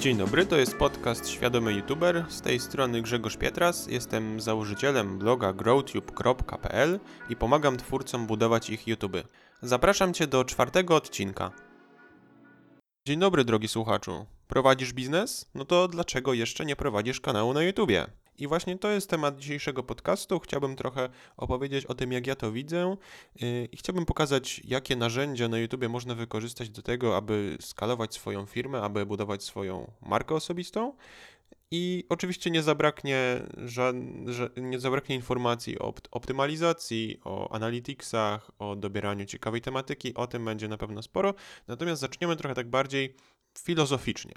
Dzień 0.00 0.16
dobry, 0.16 0.46
to 0.46 0.56
jest 0.56 0.76
podcast 0.76 1.28
Świadomy 1.28 1.72
YouTuber. 1.72 2.24
Z 2.28 2.40
tej 2.40 2.60
strony 2.60 3.02
Grzegorz 3.02 3.36
Pietras. 3.36 3.86
Jestem 3.86 4.40
założycielem 4.40 5.18
bloga 5.18 5.52
growtube.pl 5.52 7.00
i 7.28 7.36
pomagam 7.36 7.76
twórcom 7.76 8.26
budować 8.26 8.70
ich 8.70 8.88
YouTube. 8.88 9.16
Zapraszam 9.62 10.14
Cię 10.14 10.26
do 10.26 10.44
czwartego 10.44 10.96
odcinka. 10.96 11.50
Dzień 13.08 13.20
dobry, 13.20 13.44
drogi 13.44 13.68
słuchaczu. 13.68 14.26
Prowadzisz 14.48 14.92
biznes? 14.92 15.50
No 15.54 15.64
to 15.64 15.88
dlaczego 15.88 16.34
jeszcze 16.34 16.66
nie 16.66 16.76
prowadzisz 16.76 17.20
kanału 17.20 17.52
na 17.52 17.62
YouTubie? 17.62 18.06
I 18.40 18.46
właśnie 18.46 18.78
to 18.78 18.90
jest 18.90 19.10
temat 19.10 19.38
dzisiejszego 19.38 19.82
podcastu. 19.82 20.40
Chciałbym 20.40 20.76
trochę 20.76 21.08
opowiedzieć 21.36 21.86
o 21.86 21.94
tym, 21.94 22.12
jak 22.12 22.26
ja 22.26 22.36
to 22.36 22.52
widzę 22.52 22.96
yy, 23.40 23.68
i 23.72 23.76
chciałbym 23.76 24.06
pokazać, 24.06 24.60
jakie 24.64 24.96
narzędzia 24.96 25.48
na 25.48 25.58
YouTube 25.58 25.88
można 25.88 26.14
wykorzystać 26.14 26.70
do 26.70 26.82
tego, 26.82 27.16
aby 27.16 27.56
skalować 27.60 28.14
swoją 28.14 28.46
firmę, 28.46 28.82
aby 28.82 29.06
budować 29.06 29.44
swoją 29.44 29.92
markę 30.02 30.34
osobistą. 30.34 30.92
I 31.70 32.04
oczywiście 32.08 32.50
nie 32.50 32.62
zabraknie, 32.62 33.42
nie 34.56 34.80
zabraknie 34.80 35.16
informacji 35.16 35.78
o 35.78 35.94
optymalizacji, 36.10 37.20
o 37.24 37.52
analyticsach, 37.52 38.50
o 38.58 38.76
dobieraniu 38.76 39.26
ciekawej 39.26 39.60
tematyki. 39.60 40.14
O 40.14 40.26
tym 40.26 40.44
będzie 40.44 40.68
na 40.68 40.76
pewno 40.76 41.02
sporo. 41.02 41.34
Natomiast 41.68 42.00
zaczniemy 42.00 42.36
trochę 42.36 42.54
tak 42.54 42.70
bardziej 42.70 43.14
filozoficznie. 43.58 44.32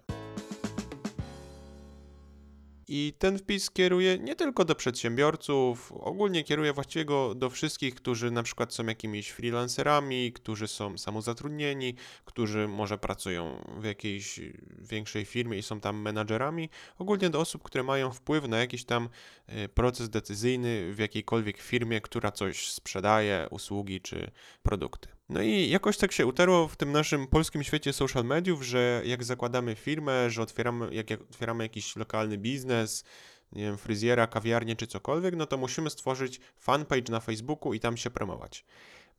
I 2.96 3.14
ten 3.20 3.38
wpis 3.38 3.72
kieruje 3.72 4.20
nie 4.20 4.36
tylko 4.36 4.66
do 4.66 4.76
przedsiębiorców, 4.76 5.92
ogólnie 5.92 6.44
kieruje 6.44 6.74
właściwie 6.74 7.06
go 7.06 7.36
do 7.36 7.50
wszystkich, 7.50 7.96
którzy 7.96 8.32
na 8.32 8.44
przykład 8.44 8.74
są 8.74 8.86
jakimiś 8.86 9.30
freelancerami, 9.30 10.32
którzy 10.34 10.68
są 10.68 10.98
samozatrudnieni, 10.98 11.96
którzy 12.26 12.68
może 12.68 12.98
pracują 12.98 13.64
w 13.78 13.84
jakiejś 13.84 14.40
większej 14.80 15.26
firmie 15.26 15.58
i 15.58 15.64
są 15.64 15.80
tam 15.80 16.02
menadżerami, 16.02 16.70
ogólnie 16.98 17.30
do 17.30 17.40
osób, 17.40 17.64
które 17.64 17.84
mają 17.84 18.12
wpływ 18.12 18.48
na 18.48 18.58
jakiś 18.58 18.86
tam 18.86 19.10
e, 19.48 19.70
proces 19.70 20.10
decyzyjny 20.10 20.94
w 20.94 21.00
jakiejkolwiek 21.00 21.58
firmie, 21.58 22.02
która 22.02 22.32
coś 22.32 22.72
sprzedaje, 22.72 23.48
usługi 23.52 24.02
czy 24.02 24.32
produkty. 24.64 25.10
No 25.34 25.42
i 25.42 25.70
jakoś 25.70 25.98
tak 25.98 26.12
się 26.12 26.26
utarło 26.26 26.68
w 26.68 26.76
tym 26.76 26.92
naszym 26.92 27.28
polskim 27.28 27.64
świecie 27.64 27.94
social 27.94 28.26
mediów, 28.26 28.64
że 28.64 29.02
jak 29.06 29.24
zakładamy 29.24 29.76
firmę, 29.76 30.30
że 30.30 30.42
otwieramy, 30.42 30.96
jak, 30.96 31.08
otwieramy 31.30 31.64
jakiś 31.64 31.96
lokalny 31.96 32.38
biznes, 32.38 33.04
nie 33.52 33.64
wiem, 33.64 33.78
fryzjera, 33.78 34.28
kawiarnię 34.28 34.76
czy 34.76 34.88
cokolwiek, 34.88 35.36
no 35.36 35.46
to 35.46 35.58
musimy 35.58 35.90
stworzyć 35.90 36.40
fanpage 36.58 37.12
na 37.12 37.20
Facebooku 37.20 37.74
i 37.74 37.80
tam 37.80 37.98
się 37.98 38.10
promować. 38.10 38.66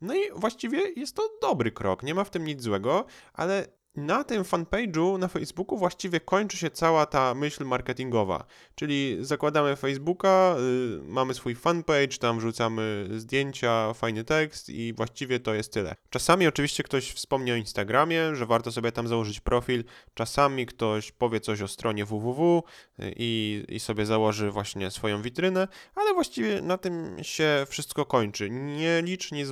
No 0.01 0.15
i 0.15 0.20
właściwie 0.37 0.92
jest 0.97 1.17
to 1.17 1.23
dobry 1.42 1.73
krok, 1.73 2.03
nie 2.03 2.15
ma 2.15 2.25
w 2.25 2.31
tym 2.31 2.45
nic 2.45 2.62
złego, 2.62 3.05
ale 3.33 3.67
na 3.97 4.25
tym 4.25 4.42
fanpage'u 4.42 5.19
na 5.19 5.28
Facebooku 5.28 5.78
właściwie 5.78 6.20
kończy 6.20 6.56
się 6.56 6.70
cała 6.70 7.06
ta 7.06 7.34
myśl 7.34 7.64
marketingowa. 7.64 8.45
Czyli 8.75 9.17
zakładamy 9.20 9.77
Facebooka, 9.77 10.56
y, 10.59 11.03
mamy 11.03 11.34
swój 11.34 11.55
fanpage, 11.55 12.19
tam 12.20 12.39
wrzucamy 12.39 13.09
zdjęcia, 13.17 13.92
fajny 13.95 14.25
tekst 14.25 14.69
i 14.69 14.92
właściwie 14.92 15.41
to 15.41 15.55
jest 15.55 15.73
tyle. 15.73 15.95
Czasami 16.11 16.47
oczywiście 16.47 16.83
ktoś 16.83 17.12
wspomni 17.12 17.53
o 17.53 17.56
Instagramie, 17.56 18.34
że 18.36 18.47
warto 18.47 18.73
sobie 18.73 18.92
tam 18.92 19.09
założyć 19.09 19.41
profil. 19.41 19.84
Czasami 20.14 20.67
ktoś 20.67 21.12
powie 21.12 21.41
coś 21.41 21.62
o 21.62 21.69
stronie 21.69 22.05
www 22.05 22.62
y, 23.01 23.12
i, 23.17 23.64
i 23.69 23.81
sobie 23.81 24.06
założy 24.06 24.51
właśnie 24.51 24.91
swoją 24.91 25.23
witrynę, 25.23 25.69
ale 25.95 26.14
właściwie 26.14 26.62
na 26.62 26.79
tym 26.79 27.17
się 27.23 27.67
wszystko 27.69 28.06
kończy. 28.06 28.51
Nieliczni, 28.51 29.45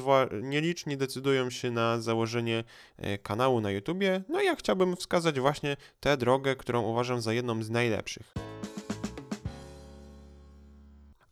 nieliczni 0.42 0.96
decydują 0.96 1.50
się 1.50 1.70
na 1.70 2.00
założenie 2.00 2.64
y, 2.98 3.18
kanału 3.18 3.60
na 3.60 3.70
YouTubie 3.70 4.22
no 4.32 4.42
i 4.42 4.46
ja 4.46 4.56
chciałbym 4.56 4.96
wskazać 4.96 5.40
właśnie 5.40 5.76
tę 6.00 6.16
drogę, 6.16 6.56
którą 6.56 6.82
uważam 6.82 7.20
za 7.20 7.32
jedną 7.32 7.62
z 7.62 7.70
najlepszych. 7.70 8.34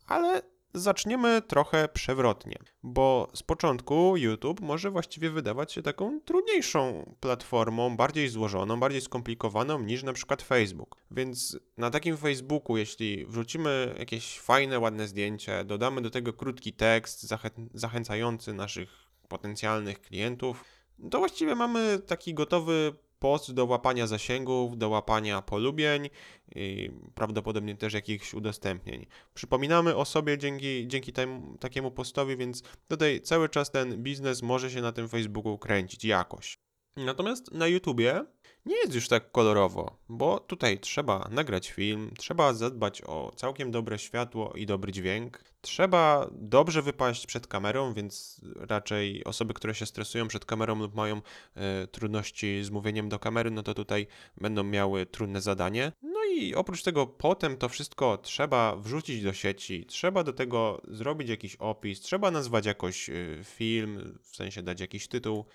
Ale 0.07 0.41
zaczniemy 0.73 1.41
trochę 1.41 1.87
przewrotnie, 1.87 2.57
bo 2.83 3.31
z 3.33 3.43
początku 3.43 4.17
YouTube 4.17 4.61
może 4.61 4.91
właściwie 4.91 5.29
wydawać 5.29 5.73
się 5.73 5.81
taką 5.81 6.21
trudniejszą 6.21 7.13
platformą, 7.19 7.97
bardziej 7.97 8.29
złożoną, 8.29 8.79
bardziej 8.79 9.01
skomplikowaną 9.01 9.79
niż 9.79 10.03
na 10.03 10.13
przykład 10.13 10.41
Facebook. 10.41 10.95
Więc 11.11 11.57
na 11.77 11.89
takim 11.89 12.17
Facebooku, 12.17 12.77
jeśli 12.77 13.25
wrzucimy 13.25 13.95
jakieś 13.99 14.39
fajne, 14.39 14.79
ładne 14.79 15.07
zdjęcie, 15.07 15.63
dodamy 15.63 16.01
do 16.01 16.09
tego 16.09 16.33
krótki 16.33 16.73
tekst 16.73 17.23
zachę 17.23 17.49
zachęcający 17.73 18.53
naszych 18.53 18.89
potencjalnych 19.27 20.01
klientów, 20.01 20.63
to 21.09 21.19
właściwie 21.19 21.55
mamy 21.55 21.99
taki 21.99 22.33
gotowy 22.33 22.93
post 23.19 23.53
do 23.53 23.65
łapania 23.65 24.07
zasięgów, 24.07 24.77
do 24.77 24.89
łapania 24.89 25.41
polubień 25.41 26.09
i 26.55 26.91
prawdopodobnie 27.15 27.75
też 27.75 27.93
jakichś 27.93 28.33
udostępnień. 28.33 29.05
Przypominamy 29.33 29.95
o 29.95 30.05
sobie 30.05 30.37
dzięki, 30.37 30.87
dzięki 30.87 31.13
takiemu 31.59 31.91
postowi, 31.91 32.37
więc 32.37 32.63
tutaj 32.87 33.21
cały 33.21 33.49
czas 33.49 33.71
ten 33.71 34.03
biznes 34.03 34.41
może 34.41 34.71
się 34.71 34.81
na 34.81 34.91
tym 34.91 35.09
Facebooku 35.09 35.57
kręcić 35.57 36.05
jakoś. 36.05 36.57
Natomiast 36.95 37.51
na 37.51 37.67
YouTubie 37.67 38.25
nie 38.65 38.75
jest 38.75 38.95
już 38.95 39.07
tak 39.07 39.31
kolorowo, 39.31 39.97
bo 40.09 40.39
tutaj 40.39 40.79
trzeba 40.79 41.29
nagrać 41.31 41.71
film, 41.71 42.11
trzeba 42.17 42.53
zadbać 42.53 43.01
o 43.01 43.31
całkiem 43.35 43.71
dobre 43.71 43.99
światło 43.99 44.53
i 44.55 44.65
dobry 44.65 44.91
dźwięk, 44.91 45.43
trzeba 45.61 46.29
dobrze 46.31 46.81
wypaść 46.81 47.25
przed 47.25 47.47
kamerą, 47.47 47.93
więc 47.93 48.41
raczej 48.55 49.23
osoby, 49.23 49.53
które 49.53 49.75
się 49.75 49.85
stresują 49.85 50.27
przed 50.27 50.45
kamerą 50.45 50.75
lub 50.79 50.95
mają 50.95 51.21
e, 51.55 51.87
trudności 51.87 52.63
z 52.63 52.69
mówieniem 52.69 53.09
do 53.09 53.19
kamery, 53.19 53.51
no 53.51 53.63
to 53.63 53.73
tutaj 53.73 54.07
będą 54.37 54.63
miały 54.63 55.05
trudne 55.05 55.41
zadanie. 55.41 55.91
No 56.01 56.19
i 56.25 56.55
oprócz 56.55 56.83
tego 56.83 57.07
potem 57.07 57.57
to 57.57 57.69
wszystko 57.69 58.17
trzeba 58.17 58.75
wrzucić 58.75 59.23
do 59.23 59.33
sieci, 59.33 59.85
trzeba 59.85 60.23
do 60.23 60.33
tego 60.33 60.81
zrobić 60.87 61.29
jakiś 61.29 61.55
opis, 61.55 61.99
trzeba 61.99 62.31
nazwać 62.31 62.65
jakoś 62.65 63.09
e, 63.09 63.13
film, 63.43 64.19
w 64.23 64.35
sensie 64.35 64.63
dać 64.63 64.81
jakiś 64.81 65.07
tytuł 65.07 65.45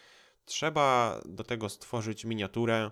trzeba 0.46 1.20
do 1.24 1.44
tego 1.44 1.68
stworzyć 1.68 2.24
miniaturę 2.24 2.90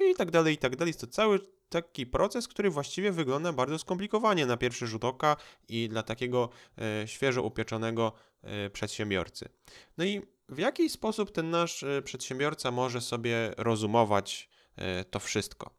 i 0.00 0.14
tak 0.14 0.30
dalej, 0.30 0.54
i 0.54 0.58
tak 0.58 0.76
dalej. 0.76 0.90
Jest 0.90 1.00
to 1.00 1.06
cały 1.06 1.40
taki 1.68 2.06
proces, 2.06 2.48
który 2.48 2.70
właściwie 2.70 3.12
wygląda 3.12 3.52
bardzo 3.52 3.78
skomplikowanie 3.78 4.46
na 4.46 4.56
pierwszy 4.56 4.86
rzut 4.86 5.04
oka 5.04 5.36
i 5.68 5.88
dla 5.88 6.02
takiego 6.02 6.48
e, 6.78 7.08
świeżo 7.08 7.42
upieczonego 7.42 8.12
e, 8.42 8.70
przedsiębiorcy. 8.70 9.48
No 9.98 10.04
i 10.04 10.22
w 10.48 10.58
jaki 10.58 10.90
sposób 10.90 11.30
ten 11.30 11.50
nasz 11.50 11.82
e, 11.82 12.02
przedsiębiorca 12.02 12.70
może 12.70 13.00
sobie 13.00 13.54
rozumować 13.56 14.52
to 15.10 15.20
wszystko? 15.20 15.70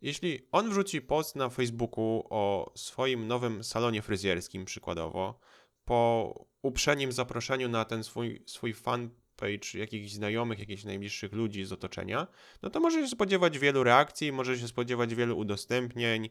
Jeśli 0.00 0.48
on 0.52 0.70
wrzuci 0.70 1.02
post 1.02 1.36
na 1.36 1.48
Facebooku 1.48 2.26
o 2.30 2.72
swoim 2.76 3.26
nowym 3.26 3.64
salonie 3.64 4.02
fryzjerskim, 4.02 4.64
przykładowo, 4.64 5.40
po 5.84 6.34
uprzednim 6.62 7.12
zaproszeniu 7.12 7.68
na 7.68 7.84
ten 7.84 8.04
swój, 8.04 8.42
swój 8.46 8.74
fan 8.74 9.10
page 9.44 9.78
jakichś 9.78 10.12
znajomych, 10.12 10.58
jakichś 10.58 10.84
najbliższych 10.84 11.32
ludzi 11.32 11.64
z 11.64 11.72
otoczenia, 11.72 12.26
no 12.62 12.70
to 12.70 12.80
może 12.80 13.00
się 13.00 13.08
spodziewać 13.08 13.58
wielu 13.58 13.84
reakcji, 13.84 14.32
może 14.32 14.58
się 14.58 14.68
spodziewać 14.68 15.14
wielu 15.14 15.38
udostępnień. 15.38 16.28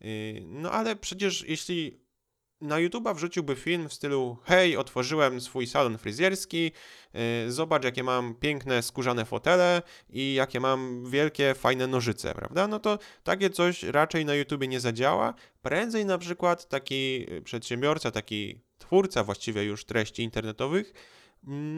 Yy, 0.00 0.08
no 0.46 0.70
ale 0.72 0.96
przecież 0.96 1.44
jeśli 1.48 2.02
na 2.60 2.76
YouTube'a 2.76 3.14
wrzuciłby 3.14 3.56
film 3.56 3.88
w 3.88 3.92
stylu 3.92 4.36
hej, 4.44 4.76
otworzyłem 4.76 5.40
swój 5.40 5.66
salon 5.66 5.98
fryzjerski, 5.98 6.72
yy, 7.14 7.52
zobacz 7.52 7.84
jakie 7.84 8.02
mam 8.02 8.34
piękne 8.34 8.82
skórzane 8.82 9.24
fotele 9.24 9.82
i 10.10 10.34
jakie 10.34 10.60
mam 10.60 11.10
wielkie, 11.10 11.54
fajne 11.54 11.86
nożyce, 11.86 12.34
prawda? 12.34 12.68
No 12.68 12.78
to 12.78 12.98
takie 13.22 13.50
coś 13.50 13.82
raczej 13.82 14.24
na 14.24 14.34
YouTubie 14.34 14.68
nie 14.68 14.80
zadziała. 14.80 15.34
Prędzej 15.62 16.06
na 16.06 16.18
przykład 16.18 16.68
taki 16.68 17.26
przedsiębiorca, 17.44 18.10
taki 18.10 18.60
twórca 18.78 19.24
właściwie 19.24 19.64
już 19.64 19.84
treści 19.84 20.22
internetowych 20.22 20.92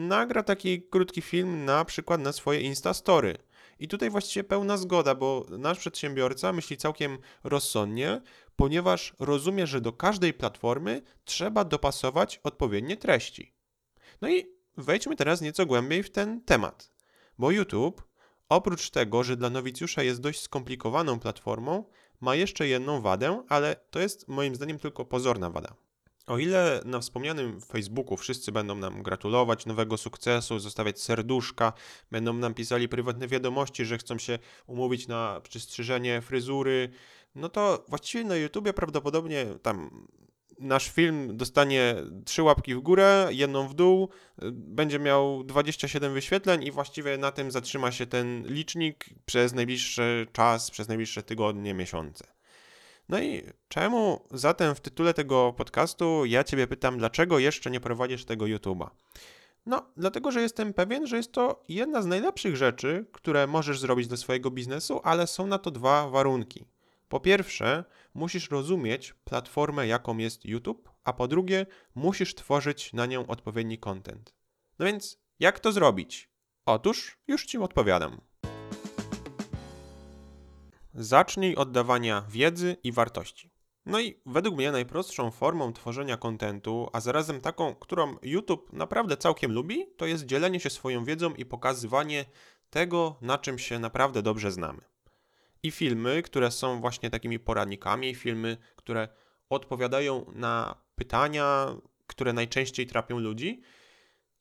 nagra 0.07 0.43
taki 0.43 0.81
krótki 0.81 1.21
film 1.21 1.65
na 1.65 1.85
przykład 1.85 2.21
na 2.21 2.31
swoje 2.31 2.61
Instastory. 2.61 3.37
I 3.79 3.87
tutaj 3.87 4.09
właściwie 4.09 4.43
pełna 4.43 4.77
zgoda, 4.77 5.15
bo 5.15 5.45
nasz 5.49 5.79
przedsiębiorca 5.79 6.53
myśli 6.53 6.77
całkiem 6.77 7.17
rozsądnie, 7.43 8.21
ponieważ 8.55 9.13
rozumie, 9.19 9.67
że 9.67 9.81
do 9.81 9.93
każdej 9.93 10.33
platformy 10.33 11.01
trzeba 11.25 11.63
dopasować 11.63 12.39
odpowiednie 12.43 12.97
treści. 12.97 13.53
No 14.21 14.29
i 14.29 14.45
wejdźmy 14.77 15.15
teraz 15.15 15.41
nieco 15.41 15.65
głębiej 15.65 16.03
w 16.03 16.11
ten 16.11 16.41
temat, 16.41 16.91
bo 17.37 17.51
YouTube, 17.51 18.03
oprócz 18.49 18.89
tego, 18.89 19.23
że 19.23 19.37
dla 19.37 19.49
nowicjusza 19.49 20.03
jest 20.03 20.21
dość 20.21 20.41
skomplikowaną 20.41 21.19
platformą, 21.19 21.85
ma 22.21 22.35
jeszcze 22.35 22.67
jedną 22.67 23.01
wadę, 23.01 23.43
ale 23.49 23.75
to 23.91 23.99
jest 23.99 24.27
moim 24.27 24.55
zdaniem 24.55 24.79
tylko 24.79 25.05
pozorna 25.05 25.49
wada. 25.49 25.75
O 26.27 26.37
ile 26.37 26.81
na 26.85 26.99
wspomnianym 26.99 27.61
Facebooku 27.61 28.17
wszyscy 28.17 28.51
będą 28.51 28.75
nam 28.75 29.03
gratulować 29.03 29.65
nowego 29.65 29.97
sukcesu, 29.97 30.59
zostawiać 30.59 31.01
serduszka, 31.01 31.73
będą 32.11 32.33
nam 32.33 32.53
pisali 32.53 32.89
prywatne 32.89 33.27
wiadomości, 33.27 33.85
że 33.85 33.97
chcą 33.97 34.17
się 34.17 34.39
umówić 34.67 35.07
na 35.07 35.41
przystrzyżenie 35.43 36.21
fryzury, 36.21 36.89
no 37.35 37.49
to 37.49 37.85
właściwie 37.87 38.23
na 38.23 38.35
YouTubie 38.35 38.73
prawdopodobnie 38.73 39.45
tam 39.61 40.07
nasz 40.59 40.89
film 40.89 41.37
dostanie 41.37 41.95
trzy 42.25 42.43
łapki 42.43 42.75
w 42.75 42.79
górę, 42.79 43.27
jedną 43.31 43.67
w 43.67 43.73
dół, 43.73 44.09
będzie 44.51 44.99
miał 44.99 45.43
27 45.43 46.13
wyświetleń 46.13 46.63
i 46.63 46.71
właściwie 46.71 47.17
na 47.17 47.31
tym 47.31 47.51
zatrzyma 47.51 47.91
się 47.91 48.05
ten 48.05 48.47
licznik 48.47 49.05
przez 49.25 49.53
najbliższy 49.53 50.27
czas, 50.31 50.71
przez 50.71 50.87
najbliższe 50.87 51.23
tygodnie, 51.23 51.73
miesiące. 51.73 52.34
No 53.09 53.19
i 53.19 53.43
czemu 53.67 54.27
zatem 54.31 54.75
w 54.75 54.79
tytule 54.79 55.13
tego 55.13 55.53
podcastu 55.53 56.25
ja 56.25 56.43
Ciebie 56.43 56.67
pytam, 56.67 56.97
dlaczego 56.97 57.39
jeszcze 57.39 57.71
nie 57.71 57.79
prowadzisz 57.79 58.25
tego 58.25 58.45
YouTube'a? 58.45 58.89
No, 59.65 59.91
dlatego, 59.97 60.31
że 60.31 60.41
jestem 60.41 60.73
pewien, 60.73 61.07
że 61.07 61.17
jest 61.17 61.31
to 61.31 61.63
jedna 61.69 62.01
z 62.01 62.05
najlepszych 62.05 62.55
rzeczy, 62.55 63.05
które 63.11 63.47
możesz 63.47 63.79
zrobić 63.79 64.07
do 64.07 64.17
swojego 64.17 64.51
biznesu, 64.51 65.01
ale 65.03 65.27
są 65.27 65.47
na 65.47 65.57
to 65.57 65.71
dwa 65.71 66.09
warunki. 66.09 66.65
Po 67.09 67.19
pierwsze, 67.19 67.83
musisz 68.13 68.51
rozumieć 68.51 69.13
platformę, 69.23 69.87
jaką 69.87 70.17
jest 70.17 70.45
YouTube, 70.45 70.89
a 71.03 71.13
po 71.13 71.27
drugie, 71.27 71.65
musisz 71.95 72.35
tworzyć 72.35 72.93
na 72.93 73.05
nią 73.05 73.27
odpowiedni 73.27 73.77
content. 73.77 74.33
No 74.79 74.85
więc, 74.85 75.19
jak 75.39 75.59
to 75.59 75.71
zrobić? 75.71 76.29
Otóż, 76.65 77.17
już 77.27 77.45
Ci 77.45 77.57
odpowiadam. 77.57 78.21
Zacznij 80.97 81.55
od 81.55 81.71
dawania 81.71 82.25
wiedzy 82.29 82.77
i 82.83 82.91
wartości. 82.91 83.51
No 83.85 83.99
i 83.99 84.21
według 84.25 84.55
mnie 84.55 84.71
najprostszą 84.71 85.31
formą 85.31 85.73
tworzenia 85.73 86.17
kontentu, 86.17 86.89
a 86.93 86.99
zarazem 86.99 87.41
taką, 87.41 87.75
którą 87.75 88.15
YouTube 88.21 88.73
naprawdę 88.73 89.17
całkiem 89.17 89.51
lubi, 89.51 89.85
to 89.97 90.05
jest 90.05 90.25
dzielenie 90.25 90.59
się 90.59 90.69
swoją 90.69 91.05
wiedzą 91.05 91.33
i 91.33 91.45
pokazywanie 91.45 92.25
tego, 92.69 93.15
na 93.21 93.37
czym 93.37 93.59
się 93.59 93.79
naprawdę 93.79 94.21
dobrze 94.21 94.51
znamy. 94.51 94.81
I 95.63 95.71
filmy, 95.71 96.21
które 96.21 96.51
są 96.51 96.81
właśnie 96.81 97.09
takimi 97.09 97.39
poradnikami, 97.39 98.15
filmy, 98.15 98.57
które 98.75 99.07
odpowiadają 99.49 100.25
na 100.33 100.75
pytania, 100.95 101.75
które 102.07 102.33
najczęściej 102.33 102.87
trapią 102.87 103.19
ludzi, 103.19 103.61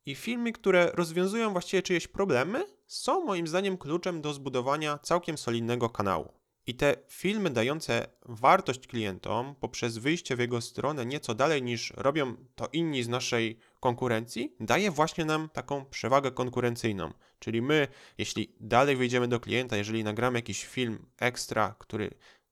i 0.07 0.15
filmy, 0.15 0.53
które 0.53 0.91
rozwiązują 0.95 1.53
właściwie 1.53 1.83
czyjeś 1.83 2.09
problemy, 2.09 2.67
są 2.87 3.25
moim 3.25 3.47
zdaniem 3.47 3.79
kluczem 3.79 4.21
do 4.21 4.33
zbudowania 4.33 4.99
całkiem 4.99 5.39
solidnego 5.39 5.91
kanału. 5.91 6.44
I 6.67 6.75
te 6.75 6.97
filmy 7.09 7.51
dające 7.51 8.07
wartość 8.23 8.87
klientom 8.87 9.55
poprzez 9.55 9.99
wyjście 9.99 10.37
w 10.37 10.39
jego 10.39 10.61
stronę 10.61 11.07
nieco 11.07 11.35
dalej 11.35 11.63
niż 11.63 11.93
robią 11.97 12.37
to 12.55 12.69
inni 12.73 13.03
z 13.03 13.09
naszej 13.09 13.59
konkurencji, 13.81 14.57
daje 14.61 14.91
właśnie 14.91 15.25
nam 15.25 15.49
taką 15.49 15.85
przewagę 15.85 16.31
konkurencyjną. 16.31 17.13
Czyli 17.39 17.63
my, 17.63 17.89
jeśli 18.19 18.55
dalej 18.61 18.97
wyjdziemy 18.97 19.29
do 19.29 19.41
klienta, 19.41 19.77
jeżeli 19.77 20.05
nagramy 20.05 20.39
jakiś 20.39 20.65
film 20.65 21.07
ekstra, 21.19 21.75
który 21.79 22.11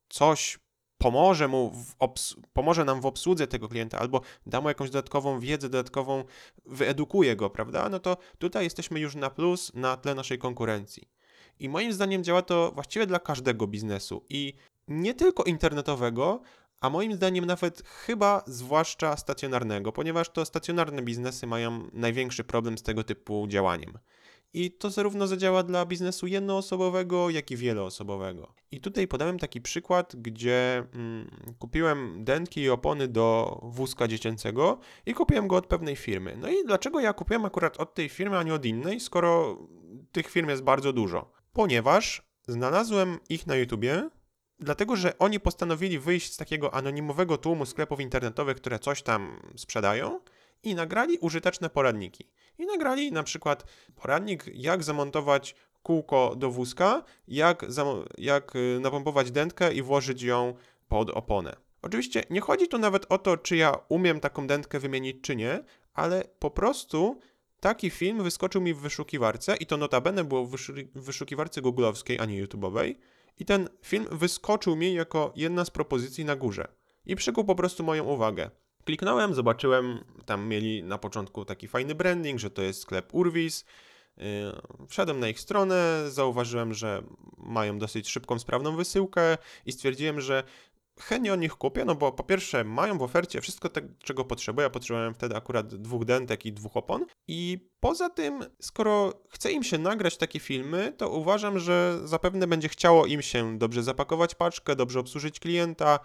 coś 0.09 0.59
pomoże 0.99 1.49
mu 1.49 1.73
pomoże 2.53 2.85
nam 2.85 3.01
w 3.01 3.07
obsłudze 3.07 3.47
tego 3.47 3.69
klienta 3.69 3.99
albo 3.99 4.21
da 4.47 4.61
mu 4.61 4.69
jakąś 4.69 4.91
dodatkową 4.91 5.41
wiedzę, 5.41 5.69
dodatkową 5.69 6.25
wyedukuje 6.67 7.37
go, 7.37 7.51
prawda? 7.51 7.89
No 7.89 8.01
to 8.01 8.17
tutaj 8.39 8.65
jesteśmy 8.65 9.01
już 9.01 9.15
na 9.15 9.31
plus 9.31 9.75
na 9.75 9.97
tle 9.97 10.15
naszej 10.15 10.39
konkurencji. 10.39 11.12
I 11.61 11.69
moim 11.69 11.93
zdaniem 11.93 12.25
działa 12.25 12.43
to 12.43 12.73
właściwie 12.75 13.07
dla 13.07 13.19
każdego 13.19 13.67
biznesu 13.67 14.25
i 14.29 14.55
nie 14.89 15.15
tylko 15.15 15.43
internetowego, 15.45 16.43
a 16.81 16.91
moim 16.91 17.15
zdaniem 17.15 17.45
nawet 17.45 17.83
chyba 17.87 18.43
zwłaszcza 18.47 19.17
stacjonarnego, 19.17 19.93
ponieważ 19.93 20.29
to 20.29 20.45
stacjonarne 20.45 21.03
biznesy 21.03 21.47
mają 21.47 21.89
największy 21.93 22.45
problem 22.45 22.79
z 22.79 22.83
tego 22.83 23.05
typu 23.05 23.47
działaniem. 23.49 23.99
I 24.55 24.71
to 24.71 24.91
zarówno 24.91 25.27
zadziała 25.27 25.63
dla 25.63 25.87
biznesu 25.87 26.27
jednoosobowego, 26.27 27.31
jak 27.31 27.51
i 27.51 27.57
wieloosobowego. 27.57 28.55
I 28.71 28.81
tutaj 28.81 29.09
podałem 29.09 29.39
taki 29.39 29.61
przykład, 29.61 30.17
gdzie 30.17 30.85
mm, 30.95 31.55
kupiłem 31.59 32.25
denki 32.25 32.61
i 32.61 32.71
opony 32.71 33.09
do 33.09 33.59
wózka 33.63 34.09
dziecięcego 34.09 34.79
i 35.07 35.15
kupiłem 35.15 35.49
go 35.49 35.57
od 35.57 35.67
pewnej 35.67 35.97
firmy. 35.97 36.37
No 36.41 36.49
i 36.49 36.55
dlaczego 36.67 37.01
ja 37.01 37.13
kupiłem 37.13 37.45
akurat 37.45 37.81
od 37.81 37.95
tej 37.95 38.09
firmy, 38.09 38.39
a 38.39 38.43
nie 38.43 38.55
od 38.55 38.65
innej, 38.65 39.01
skoro 39.01 39.59
tych 40.13 40.31
firm 40.31 40.49
jest 40.49 40.63
bardzo 40.63 40.93
dużo? 40.93 41.42
Ponieważ 41.53 42.23
znalazłem 42.49 43.19
ich 43.29 43.47
na 43.47 43.57
YouTubie, 43.57 44.11
dlatego 44.59 44.97
że 44.97 45.19
oni 45.19 45.41
postanowili 45.41 45.99
wyjść 45.99 46.33
z 46.33 46.37
takiego 46.37 46.75
anonimowego 46.75 47.39
tłumu 47.39 47.67
sklepów 47.67 48.01
internetowych, 48.01 48.57
które 48.57 48.79
coś 48.79 49.03
tam 49.03 49.41
sprzedają 49.57 50.21
i 50.63 50.75
nagrali 50.75 51.19
użyteczne 51.19 51.71
poradniki. 51.71 52.29
I 52.59 52.67
nagrali 52.67 53.13
na 53.13 53.23
przykład 53.23 53.65
poradnik, 53.95 54.45
jak 54.55 54.83
zamontować 54.83 55.55
kółko 55.83 56.35
do 56.37 56.51
wózka, 56.51 57.03
jak, 57.29 57.67
jak 58.19 58.57
y, 58.57 58.79
napompować 58.81 59.31
dętkę 59.31 59.75
i 59.75 59.83
włożyć 59.83 60.23
ją 60.23 60.55
pod 60.89 61.11
oponę. 61.11 61.57
Oczywiście 61.83 62.23
nie 62.31 62.41
chodzi 62.41 62.69
tu 62.69 62.79
nawet 62.79 63.07
o 63.09 63.19
to, 63.19 63.37
czy 63.37 63.57
ja 63.57 63.79
umiem 63.89 64.21
taką 64.21 64.47
dętkę 64.47 64.81
wymienić, 64.81 65.17
czy 65.23 65.37
nie, 65.37 65.65
ale 65.95 66.25
po 66.39 66.51
prostu 66.51 67.21
Taki 67.63 67.91
film 67.91 68.23
wyskoczył 68.23 68.61
mi 68.61 68.75
w 68.75 68.79
wyszukiwarce 68.79 69.57
i 69.57 69.67
to 69.67 69.77
notabene 69.77 70.25
było 70.25 70.47
w 70.47 70.57
wyszukiwarce 70.95 71.63
googlowskiej, 71.63 72.19
a 72.19 72.25
nie 72.25 72.47
YouTube'owej. 72.47 72.95
I 73.39 73.45
ten 73.45 73.69
film 73.83 74.07
wyskoczył 74.11 74.77
mi 74.77 74.95
jako 74.95 75.33
jedna 75.37 75.65
z 75.65 75.71
propozycji 75.71 76.25
na 76.25 76.37
górze. 76.37 76.69
I 77.07 77.17
przykuł 77.17 77.45
po 77.45 77.55
prostu 77.55 77.85
moją 77.85 78.05
uwagę. 78.05 78.51
Kliknąłem, 78.85 79.35
zobaczyłem, 79.35 80.05
tam 80.27 80.49
mieli 80.49 80.83
na 80.83 80.99
początku 80.99 81.45
taki 81.45 81.69
fajny 81.69 81.95
branding, 81.95 82.41
że 82.41 82.51
to 82.51 82.63
jest 82.63 82.81
sklep 82.81 83.15
Urwis. 83.15 83.65
Yy, 84.17 84.25
wszedłem 84.89 85.21
na 85.21 85.29
ich 85.29 85.41
stronę, 85.41 86.05
zauważyłem, 86.11 86.75
że 86.75 87.03
mają 87.37 87.79
dosyć 87.79 88.09
szybką, 88.09 88.39
sprawną 88.39 88.77
wysyłkę 88.77 89.39
i 89.67 89.73
stwierdziłem, 89.73 90.21
że 90.21 90.45
chętnie 91.01 91.33
o 91.33 91.37
nich 91.37 91.53
kupię, 91.53 91.85
no 91.85 91.95
bo 91.95 92.13
po 92.13 92.23
pierwsze 92.23 92.65
mają 92.65 92.99
w 92.99 93.03
ofercie 93.03 93.41
wszystko 93.41 93.69
te, 93.69 93.81
czego 93.99 94.25
potrzebuję, 94.25 94.65
ja 94.65 94.71
potrzebowałem 94.71 95.15
wtedy 95.15 95.37
akurat 95.37 95.75
dwóch 95.75 96.05
dentek 96.05 96.47
i 96.47 96.53
dwóch 96.53 96.77
opon. 96.77 97.07
I 97.29 97.69
poza 97.81 98.11
tym, 98.11 98.45
skoro 98.61 99.13
chce 99.29 99.53
im 99.53 99.63
się 99.63 99.79
nagrać 99.79 100.17
takie 100.17 100.41
filmy, 100.41 100.93
to 100.97 101.11
uważam, 101.11 101.59
że 101.59 102.01
zapewne 102.05 102.47
będzie 102.47 102.69
chciało 102.69 103.07
im 103.07 103.23
się 103.23 103.59
dobrze 103.59 103.83
zapakować 103.83 104.35
paczkę, 104.35 104.77
dobrze 104.77 105.01
obsłużyć 105.01 105.41
klienta 105.41 105.99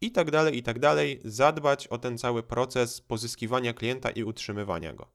i 0.00 0.12
tak 0.12 0.30
dalej, 0.30 0.56
i 0.56 0.62
tak 0.62 0.78
dalej, 0.78 1.20
zadbać 1.24 1.86
o 1.86 1.98
ten 1.98 2.18
cały 2.18 2.42
proces 2.42 3.00
pozyskiwania 3.00 3.72
klienta 3.72 4.10
i 4.10 4.24
utrzymywania 4.24 4.92
go. 4.92 5.06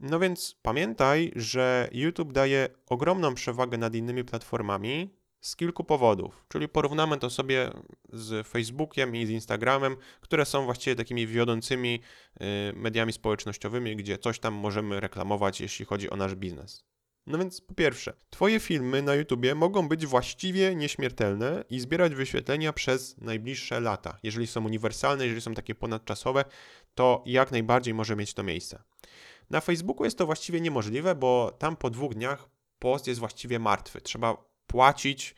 No 0.00 0.18
więc 0.18 0.56
pamiętaj, 0.62 1.32
że 1.36 1.88
YouTube 1.92 2.32
daje 2.32 2.68
ogromną 2.88 3.34
przewagę 3.34 3.78
nad 3.78 3.94
innymi 3.94 4.24
platformami, 4.24 5.19
z 5.40 5.56
kilku 5.56 5.84
powodów. 5.84 6.44
Czyli 6.48 6.68
porównamy 6.68 7.18
to 7.18 7.30
sobie 7.30 7.70
z 8.12 8.46
Facebookiem 8.46 9.16
i 9.16 9.26
z 9.26 9.30
Instagramem, 9.30 9.96
które 10.20 10.44
są 10.44 10.64
właściwie 10.64 10.96
takimi 10.96 11.26
wiodącymi 11.26 12.00
y, 12.40 12.44
mediami 12.76 13.12
społecznościowymi, 13.12 13.96
gdzie 13.96 14.18
coś 14.18 14.38
tam 14.38 14.54
możemy 14.54 15.00
reklamować, 15.00 15.60
jeśli 15.60 15.84
chodzi 15.84 16.10
o 16.10 16.16
nasz 16.16 16.34
biznes. 16.34 16.84
No 17.26 17.38
więc 17.38 17.60
po 17.60 17.74
pierwsze, 17.74 18.12
Twoje 18.30 18.60
filmy 18.60 19.02
na 19.02 19.14
YouTubie 19.14 19.54
mogą 19.54 19.88
być 19.88 20.06
właściwie 20.06 20.74
nieśmiertelne 20.74 21.64
i 21.70 21.80
zbierać 21.80 22.14
wyświetlenia 22.14 22.72
przez 22.72 23.18
najbliższe 23.18 23.80
lata. 23.80 24.18
Jeżeli 24.22 24.46
są 24.46 24.64
uniwersalne, 24.64 25.24
jeżeli 25.24 25.40
są 25.40 25.54
takie 25.54 25.74
ponadczasowe, 25.74 26.44
to 26.94 27.22
jak 27.26 27.50
najbardziej 27.50 27.94
może 27.94 28.16
mieć 28.16 28.34
to 28.34 28.42
miejsce. 28.42 28.82
Na 29.50 29.60
Facebooku 29.60 30.04
jest 30.04 30.18
to 30.18 30.26
właściwie 30.26 30.60
niemożliwe, 30.60 31.14
bo 31.14 31.56
tam 31.58 31.76
po 31.76 31.90
dwóch 31.90 32.14
dniach 32.14 32.48
post 32.78 33.06
jest 33.06 33.20
właściwie 33.20 33.58
martwy. 33.58 34.00
Trzeba 34.00 34.49
płacić 34.70 35.34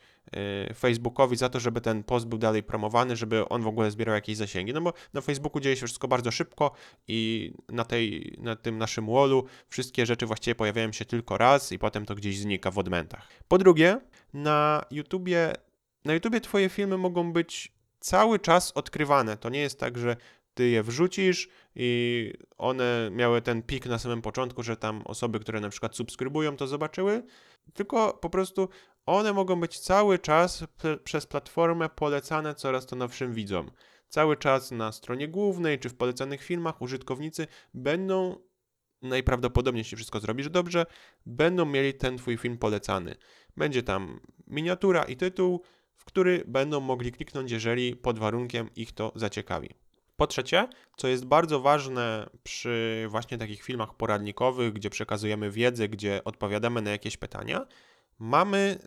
y, 0.69 0.73
Facebookowi 0.73 1.35
za 1.35 1.49
to, 1.49 1.59
żeby 1.59 1.81
ten 1.81 2.03
post 2.03 2.27
był 2.27 2.39
dalej 2.39 2.63
promowany, 2.63 3.15
żeby 3.15 3.49
on 3.49 3.61
w 3.61 3.67
ogóle 3.67 3.91
zbierał 3.91 4.15
jakieś 4.15 4.37
zasięgi. 4.37 4.73
No 4.73 4.81
bo 4.81 4.93
na 5.13 5.21
Facebooku 5.21 5.61
dzieje 5.61 5.75
się 5.75 5.85
wszystko 5.85 6.07
bardzo 6.07 6.31
szybko 6.31 6.71
i 7.07 7.51
na, 7.69 7.85
tej, 7.85 8.35
na 8.39 8.55
tym 8.55 8.77
naszym 8.77 9.05
wallu 9.05 9.45
wszystkie 9.69 10.05
rzeczy 10.05 10.25
właściwie 10.25 10.55
pojawiają 10.55 10.91
się 10.91 11.05
tylko 11.05 11.37
raz 11.37 11.71
i 11.71 11.79
potem 11.79 12.05
to 12.05 12.15
gdzieś 12.15 12.37
znika 12.37 12.71
w 12.71 12.77
odmentach. 12.77 13.27
Po 13.47 13.57
drugie, 13.57 13.99
na 14.33 14.85
YouTubie, 14.91 15.53
na 16.05 16.13
YouTubie 16.13 16.41
twoje 16.41 16.69
filmy 16.69 16.97
mogą 16.97 17.33
być 17.33 17.71
cały 17.99 18.39
czas 18.39 18.71
odkrywane. 18.71 19.37
To 19.37 19.49
nie 19.49 19.59
jest 19.59 19.79
tak, 19.79 19.97
że 19.97 20.15
ty 20.53 20.69
je 20.69 20.83
wrzucisz 20.83 21.49
i 21.75 22.33
one 22.57 23.09
miały 23.11 23.41
ten 23.41 23.63
pik 23.63 23.85
na 23.85 23.99
samym 23.99 24.21
początku, 24.21 24.63
że 24.63 24.77
tam 24.77 25.01
osoby, 25.05 25.39
które 25.39 25.59
na 25.59 25.69
przykład 25.69 25.95
subskrybują, 25.95 26.57
to 26.57 26.67
zobaczyły, 26.67 27.23
tylko 27.73 28.13
po 28.13 28.29
prostu 28.29 28.69
one 29.05 29.33
mogą 29.33 29.59
być 29.59 29.79
cały 29.79 30.19
czas 30.19 30.63
przez 31.03 31.25
platformę 31.25 31.89
polecane 31.89 32.55
coraz 32.55 32.85
to 32.85 32.95
nowszym 32.95 33.33
widzom. 33.33 33.71
Cały 34.09 34.37
czas 34.37 34.71
na 34.71 34.91
stronie 34.91 35.27
głównej 35.27 35.79
czy 35.79 35.89
w 35.89 35.95
polecanych 35.95 36.43
filmach 36.43 36.81
użytkownicy 36.81 37.47
będą 37.73 38.35
najprawdopodobniej, 39.01 39.79
jeśli 39.79 39.95
wszystko 39.95 40.19
zrobisz 40.19 40.49
dobrze, 40.49 40.85
będą 41.25 41.65
mieli 41.65 41.93
ten 41.93 42.17
twój 42.17 42.37
film 42.37 42.57
polecany. 42.57 43.15
Będzie 43.57 43.83
tam 43.83 44.19
miniatura 44.47 45.03
i 45.03 45.15
tytuł, 45.15 45.61
w 45.95 46.05
który 46.05 46.43
będą 46.47 46.79
mogli 46.79 47.11
kliknąć, 47.11 47.51
jeżeli 47.51 47.95
pod 47.95 48.19
warunkiem 48.19 48.69
ich 48.75 48.91
to 48.91 49.11
zaciekawi. 49.15 49.69
Po 50.15 50.27
trzecie, 50.27 50.67
co 50.97 51.07
jest 51.07 51.25
bardzo 51.25 51.59
ważne 51.59 52.29
przy 52.43 53.05
właśnie 53.09 53.37
takich 53.37 53.63
filmach 53.63 53.93
poradnikowych, 53.93 54.73
gdzie 54.73 54.89
przekazujemy 54.89 55.51
wiedzę, 55.51 55.89
gdzie 55.89 56.23
odpowiadamy 56.23 56.81
na 56.81 56.91
jakieś 56.91 57.17
pytania, 57.17 57.65
mamy 58.23 58.79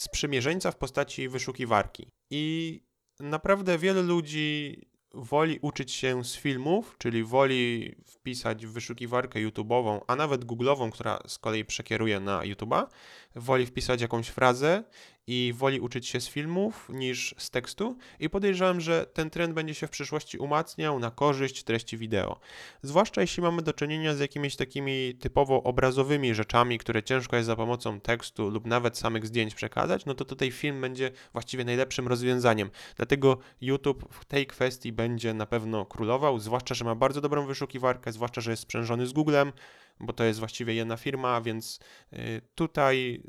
sprzymierzeńca 0.00 0.70
w 0.70 0.76
postaci 0.76 1.28
wyszukiwarki. 1.28 2.06
I 2.30 2.80
naprawdę 3.20 3.78
wiele 3.78 4.02
ludzi 4.02 4.76
woli 5.14 5.58
uczyć 5.62 5.92
się 5.92 6.24
z 6.24 6.36
filmów, 6.36 6.96
czyli 6.98 7.24
woli 7.24 7.94
wpisać 8.06 8.66
w 8.66 8.72
wyszukiwarkę 8.72 9.40
YouTube'ową, 9.40 10.00
a 10.06 10.16
nawet 10.16 10.44
Google'ową, 10.44 10.90
która 10.90 11.18
z 11.26 11.38
kolei 11.38 11.64
przekieruje 11.64 12.20
na 12.20 12.40
YouTube'a, 12.40 12.86
woli 13.34 13.66
wpisać 13.66 14.00
jakąś 14.00 14.28
frazę 14.28 14.84
i 15.26 15.52
woli 15.56 15.80
uczyć 15.80 16.08
się 16.08 16.20
z 16.20 16.28
filmów 16.28 16.88
niż 16.92 17.34
z 17.38 17.50
tekstu 17.50 17.96
i 18.20 18.30
podejrzewam, 18.30 18.80
że 18.80 19.06
ten 19.06 19.30
trend 19.30 19.54
będzie 19.54 19.74
się 19.74 19.86
w 19.86 19.90
przyszłości 19.90 20.38
umacniał 20.38 20.98
na 20.98 21.10
korzyść 21.10 21.64
treści 21.64 21.96
wideo. 21.96 22.40
Zwłaszcza 22.82 23.20
jeśli 23.20 23.42
mamy 23.42 23.62
do 23.62 23.72
czynienia 23.72 24.14
z 24.14 24.20
jakimiś 24.20 24.56
takimi 24.56 25.14
typowo 25.14 25.62
obrazowymi 25.62 26.34
rzeczami, 26.34 26.78
które 26.78 27.02
ciężko 27.02 27.36
jest 27.36 27.46
za 27.46 27.56
pomocą 27.56 28.00
tekstu 28.00 28.50
lub 28.50 28.66
nawet 28.66 28.98
samych 28.98 29.26
zdjęć 29.26 29.54
przekazać, 29.54 30.06
no 30.06 30.14
to 30.14 30.24
tutaj 30.24 30.50
film 30.50 30.80
będzie 30.80 31.10
właściwie 31.32 31.64
najlepszym 31.64 32.08
rozwiązaniem. 32.08 32.70
Dlatego 32.96 33.38
YouTube 33.60 34.14
w 34.14 34.24
tej 34.24 34.46
kwestii 34.46 34.92
będzie 34.92 35.34
na 35.34 35.46
pewno 35.46 35.86
królował, 35.86 36.38
zwłaszcza, 36.38 36.74
że 36.74 36.84
ma 36.84 36.94
bardzo 36.94 37.20
dobrą 37.20 37.46
wyszukiwarkę, 37.46 38.12
zwłaszcza, 38.12 38.40
że 38.40 38.50
jest 38.50 38.62
sprzężony 38.62 39.06
z 39.06 39.12
Googlem, 39.12 39.52
bo 40.00 40.12
to 40.12 40.24
jest 40.24 40.38
właściwie 40.38 40.74
jedna 40.74 40.96
firma, 40.96 41.40
więc 41.40 41.80
y, 42.12 42.40
tutaj 42.54 43.22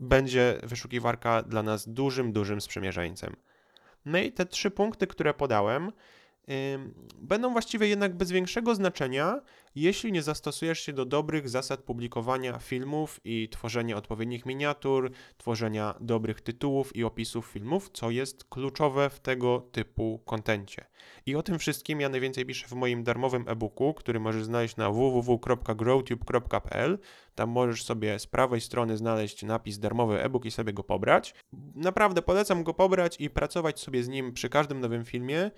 będzie 0.00 0.60
wyszukiwarka 0.62 1.42
dla 1.42 1.62
nas 1.62 1.88
dużym, 1.88 2.32
dużym 2.32 2.60
sprzymierzeńcem. 2.60 3.36
No 4.04 4.18
i 4.18 4.32
te 4.32 4.46
trzy 4.46 4.70
punkty, 4.70 5.06
które 5.06 5.34
podałem, 5.34 5.92
będą 7.18 7.52
właściwie 7.52 7.88
jednak 7.88 8.16
bez 8.16 8.30
większego 8.30 8.74
znaczenia, 8.74 9.40
jeśli 9.74 10.12
nie 10.12 10.22
zastosujesz 10.22 10.80
się 10.80 10.92
do 10.92 11.04
dobrych 11.04 11.48
zasad 11.48 11.80
publikowania 11.80 12.58
filmów 12.58 13.20
i 13.24 13.48
tworzenia 13.48 13.96
odpowiednich 13.96 14.46
miniatur, 14.46 15.10
tworzenia 15.36 15.94
dobrych 16.00 16.40
tytułów 16.40 16.96
i 16.96 17.04
opisów 17.04 17.46
filmów, 17.46 17.90
co 17.92 18.10
jest 18.10 18.44
kluczowe 18.44 19.10
w 19.10 19.20
tego 19.20 19.68
typu 19.72 20.22
kontencie. 20.24 20.84
I 21.26 21.36
o 21.36 21.42
tym 21.42 21.58
wszystkim 21.58 22.00
ja 22.00 22.08
najwięcej 22.08 22.46
piszę 22.46 22.68
w 22.68 22.72
moim 22.72 23.04
darmowym 23.04 23.44
e-booku, 23.48 23.94
który 23.94 24.20
możesz 24.20 24.44
znaleźć 24.44 24.76
na 24.76 24.90
www.growtube.pl. 24.90 26.98
Tam 27.34 27.50
możesz 27.50 27.84
sobie 27.84 28.18
z 28.18 28.26
prawej 28.26 28.60
strony 28.60 28.96
znaleźć 28.96 29.42
napis 29.42 29.78
darmowy 29.78 30.22
e-book 30.22 30.44
i 30.44 30.50
sobie 30.50 30.72
go 30.72 30.84
pobrać. 30.84 31.34
Naprawdę 31.74 32.22
polecam 32.22 32.64
go 32.64 32.74
pobrać 32.74 33.16
i 33.20 33.30
pracować 33.30 33.80
sobie 33.80 34.02
z 34.02 34.08
nim 34.08 34.32
przy 34.32 34.48
każdym 34.48 34.80
nowym 34.80 35.04
filmie 35.04 35.50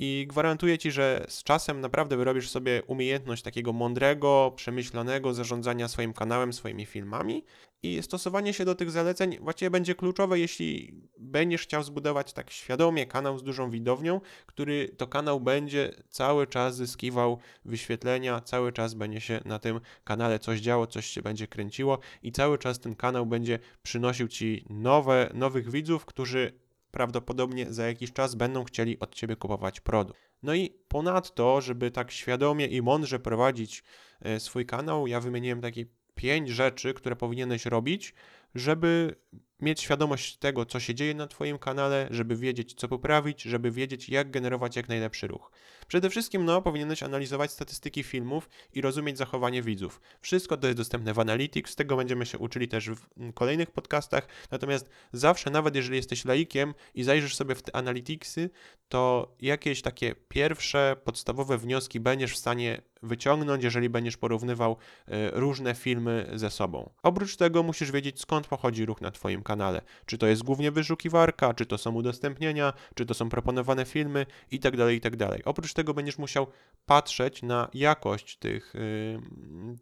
i 0.00 0.26
gwarantuję 0.28 0.78
Ci, 0.78 0.90
że 0.90 1.24
z 1.28 1.42
czasem 1.42 1.80
naprawdę 1.80 2.16
wyrobisz 2.16 2.50
sobie 2.50 2.82
umiejętność 2.86 3.42
takiego 3.42 3.72
mądrego, 3.72 4.52
przemyślanego 4.56 5.34
zarządzania 5.34 5.88
swoim 5.88 6.12
kanałem, 6.12 6.52
swoimi 6.52 6.86
filmami. 6.86 7.44
I 7.82 8.02
stosowanie 8.02 8.52
się 8.52 8.64
do 8.64 8.74
tych 8.74 8.90
zaleceń 8.90 9.38
właściwie 9.40 9.70
będzie 9.70 9.94
kluczowe, 9.94 10.38
jeśli 10.38 10.94
będziesz 11.18 11.62
chciał 11.62 11.82
zbudować 11.82 12.32
tak 12.32 12.50
świadomie 12.50 13.06
kanał 13.06 13.38
z 13.38 13.42
dużą 13.42 13.70
widownią, 13.70 14.20
który 14.46 14.88
to 14.88 15.06
kanał 15.06 15.40
będzie 15.40 15.92
cały 16.08 16.46
czas 16.46 16.76
zyskiwał 16.76 17.38
wyświetlenia, 17.64 18.40
cały 18.40 18.72
czas 18.72 18.94
będzie 18.94 19.20
się 19.20 19.40
na 19.44 19.58
tym 19.58 19.80
kanale 20.04 20.38
coś 20.38 20.60
działo, 20.60 20.86
coś 20.86 21.06
się 21.06 21.22
będzie 21.22 21.46
kręciło 21.46 21.98
i 22.22 22.32
cały 22.32 22.58
czas 22.58 22.80
ten 22.80 22.94
kanał 22.94 23.26
będzie 23.26 23.58
przynosił 23.82 24.28
Ci 24.28 24.64
nowe, 24.70 25.30
nowych 25.34 25.70
widzów, 25.70 26.04
którzy 26.04 26.52
prawdopodobnie 26.90 27.72
za 27.72 27.86
jakiś 27.86 28.12
czas 28.12 28.34
będą 28.34 28.64
chcieli 28.64 28.98
od 28.98 29.14
Ciebie 29.14 29.36
kupować 29.36 29.80
produkt. 29.80 30.20
No 30.42 30.54
i 30.54 30.70
ponadto, 30.88 31.60
żeby 31.60 31.90
tak 31.90 32.10
świadomie 32.10 32.66
i 32.66 32.82
mądrze 32.82 33.18
prowadzić 33.18 33.84
e, 34.20 34.40
swój 34.40 34.66
kanał, 34.66 35.06
ja 35.06 35.20
wymieniłem 35.20 35.60
takie 35.60 35.86
pięć 36.14 36.48
rzeczy, 36.48 36.94
które 36.94 37.16
powinieneś 37.16 37.66
robić, 37.66 38.14
żeby 38.54 39.14
mieć 39.60 39.80
świadomość 39.80 40.36
tego, 40.36 40.66
co 40.66 40.80
się 40.80 40.94
dzieje 40.94 41.14
na 41.14 41.26
Twoim 41.26 41.58
kanale, 41.58 42.08
żeby 42.10 42.36
wiedzieć, 42.36 42.74
co 42.74 42.88
poprawić, 42.88 43.42
żeby 43.42 43.70
wiedzieć, 43.70 44.08
jak 44.08 44.30
generować 44.30 44.76
jak 44.76 44.88
najlepszy 44.88 45.26
ruch. 45.26 45.50
Przede 45.88 46.10
wszystkim, 46.10 46.44
no, 46.44 46.62
powinieneś 46.62 47.02
analizować 47.02 47.52
statystyki 47.52 48.02
filmów 48.02 48.48
i 48.74 48.80
rozumieć 48.80 49.18
zachowanie 49.18 49.62
widzów. 49.62 50.00
Wszystko 50.20 50.56
to 50.56 50.66
jest 50.66 50.78
dostępne 50.78 51.14
w 51.14 51.18
Analytics, 51.18 51.76
tego 51.76 51.96
będziemy 51.96 52.26
się 52.26 52.38
uczyli 52.38 52.68
też 52.68 52.90
w 52.90 53.32
kolejnych 53.34 53.70
podcastach, 53.70 54.28
natomiast 54.50 54.90
zawsze, 55.12 55.50
nawet 55.50 55.76
jeżeli 55.76 55.96
jesteś 55.96 56.24
laikiem 56.24 56.74
i 56.94 57.02
zajrzysz 57.04 57.36
sobie 57.36 57.54
w 57.54 57.62
te 57.62 57.76
Analyticsy, 57.76 58.50
to 58.88 59.34
jakieś 59.40 59.82
takie 59.82 60.14
pierwsze, 60.28 60.96
podstawowe 61.04 61.58
wnioski 61.58 62.00
będziesz 62.00 62.32
w 62.32 62.36
stanie 62.36 62.82
wyciągnąć, 63.02 63.64
jeżeli 63.64 63.88
będziesz 63.88 64.16
porównywał 64.16 64.76
e, 65.06 65.30
różne 65.30 65.74
filmy 65.74 66.30
ze 66.34 66.50
sobą. 66.50 66.90
Oprócz 67.02 67.36
tego 67.36 67.62
musisz 67.62 67.92
wiedzieć, 67.92 68.20
skąd 68.20 68.46
pochodzi 68.46 68.86
ruch 68.86 69.00
na 69.00 69.10
Twoim 69.10 69.42
kanale. 69.48 69.80
Czy 70.06 70.18
to 70.18 70.26
jest 70.26 70.42
głównie 70.42 70.70
wyszukiwarka, 70.70 71.54
czy 71.54 71.66
to 71.66 71.78
są 71.78 71.94
udostępnienia, 71.94 72.72
czy 72.94 73.06
to 73.06 73.14
są 73.14 73.28
proponowane 73.28 73.84
filmy 73.84 74.26
itd., 74.50 74.76
tak 74.76 74.92
itd. 74.92 75.28
Tak 75.28 75.40
Oprócz 75.44 75.72
tego 75.72 75.94
będziesz 75.94 76.18
musiał 76.18 76.46
patrzeć 76.86 77.42
na 77.42 77.68
jakość 77.74 78.36
tych, 78.36 78.74
y, 78.74 79.18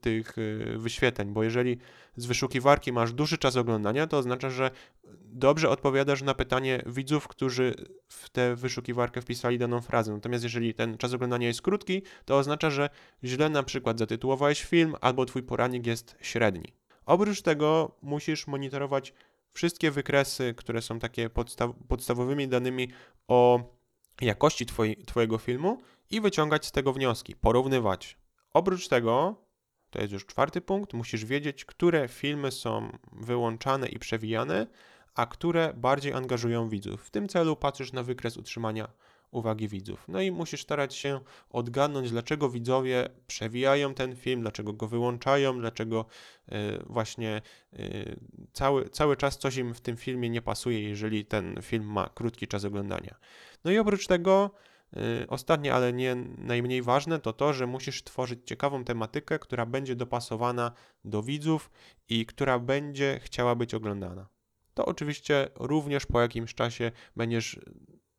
tych 0.00 0.38
y, 0.38 0.74
wyświetleń, 0.78 1.28
bo 1.32 1.42
jeżeli 1.42 1.78
z 2.16 2.26
wyszukiwarki 2.26 2.92
masz 2.92 3.12
duży 3.12 3.38
czas 3.38 3.56
oglądania, 3.56 4.06
to 4.06 4.18
oznacza, 4.18 4.50
że 4.50 4.70
dobrze 5.24 5.70
odpowiadasz 5.70 6.22
na 6.22 6.34
pytanie 6.34 6.82
widzów, 6.86 7.28
którzy 7.28 7.74
w 8.08 8.30
tę 8.30 8.56
wyszukiwarkę 8.56 9.22
wpisali 9.22 9.58
daną 9.58 9.80
frazę. 9.80 10.12
Natomiast 10.12 10.44
jeżeli 10.44 10.74
ten 10.74 10.98
czas 10.98 11.14
oglądania 11.14 11.46
jest 11.46 11.62
krótki, 11.62 12.02
to 12.24 12.38
oznacza, 12.38 12.70
że 12.70 12.90
źle 13.24 13.48
na 13.48 13.62
przykład 13.62 13.98
zatytułowałeś 13.98 14.64
film 14.64 14.94
albo 15.00 15.26
twój 15.26 15.42
poradnik 15.42 15.86
jest 15.86 16.16
średni. 16.20 16.72
Oprócz 17.06 17.42
tego 17.42 17.96
musisz 18.02 18.46
monitorować 18.46 19.12
wszystkie 19.56 19.90
wykresy, 19.90 20.54
które 20.56 20.82
są 20.82 20.98
takie 20.98 21.30
podstaw 21.30 21.70
podstawowymi 21.88 22.48
danymi 22.48 22.88
o 23.28 23.60
jakości 24.20 24.66
twoi 24.66 24.96
Twojego 24.96 25.38
filmu 25.38 25.78
i 26.10 26.20
wyciągać 26.20 26.66
z 26.66 26.72
tego 26.72 26.92
wnioski, 26.92 27.36
porównywać. 27.36 28.18
Oprócz 28.52 28.88
tego, 28.88 29.36
to 29.90 30.00
jest 30.00 30.12
już 30.12 30.26
czwarty 30.26 30.60
punkt, 30.60 30.92
musisz 30.92 31.24
wiedzieć, 31.24 31.64
które 31.64 32.08
filmy 32.08 32.52
są 32.52 32.98
wyłączane 33.12 33.88
i 33.88 33.98
przewijane, 33.98 34.66
a 35.14 35.26
które 35.26 35.74
bardziej 35.76 36.12
angażują 36.12 36.68
widzów. 36.68 37.06
W 37.06 37.10
tym 37.10 37.28
celu 37.28 37.56
patrzysz 37.56 37.92
na 37.92 38.02
wykres 38.02 38.36
utrzymania 38.36 38.88
uwagi 39.36 39.68
widzów. 39.68 40.04
No 40.08 40.20
i 40.20 40.30
musisz 40.30 40.62
starać 40.62 40.94
się 40.94 41.20
odgadnąć, 41.50 42.10
dlaczego 42.10 42.50
widzowie 42.50 43.08
przewijają 43.26 43.94
ten 43.94 44.16
film, 44.16 44.40
dlaczego 44.40 44.72
go 44.72 44.88
wyłączają, 44.88 45.60
dlaczego 45.60 46.06
y, 46.48 46.52
właśnie 46.86 47.42
y, 47.72 48.20
cały, 48.52 48.88
cały 48.88 49.16
czas 49.16 49.38
coś 49.38 49.56
im 49.56 49.74
w 49.74 49.80
tym 49.80 49.96
filmie 49.96 50.30
nie 50.30 50.42
pasuje, 50.42 50.88
jeżeli 50.88 51.24
ten 51.24 51.58
film 51.62 51.84
ma 51.84 52.08
krótki 52.14 52.46
czas 52.46 52.64
oglądania. 52.64 53.14
No 53.64 53.70
i 53.70 53.78
oprócz 53.78 54.06
tego 54.06 54.50
y, 54.96 55.26
Ostatnie, 55.28 55.74
ale 55.74 55.92
nie 55.92 56.14
najmniej 56.38 56.82
ważne, 56.82 57.18
to 57.18 57.32
to, 57.32 57.52
że 57.52 57.66
musisz 57.66 58.04
tworzyć 58.04 58.40
ciekawą 58.44 58.84
tematykę, 58.84 59.38
która 59.38 59.66
będzie 59.66 59.96
dopasowana 59.96 60.72
do 61.04 61.22
widzów 61.22 61.70
i 62.08 62.26
która 62.26 62.58
będzie 62.58 63.20
chciała 63.22 63.54
być 63.54 63.74
oglądana. 63.74 64.28
To 64.74 64.86
oczywiście 64.86 65.48
również 65.54 66.06
po 66.06 66.20
jakimś 66.20 66.54
czasie 66.54 66.92
będziesz 67.16 67.60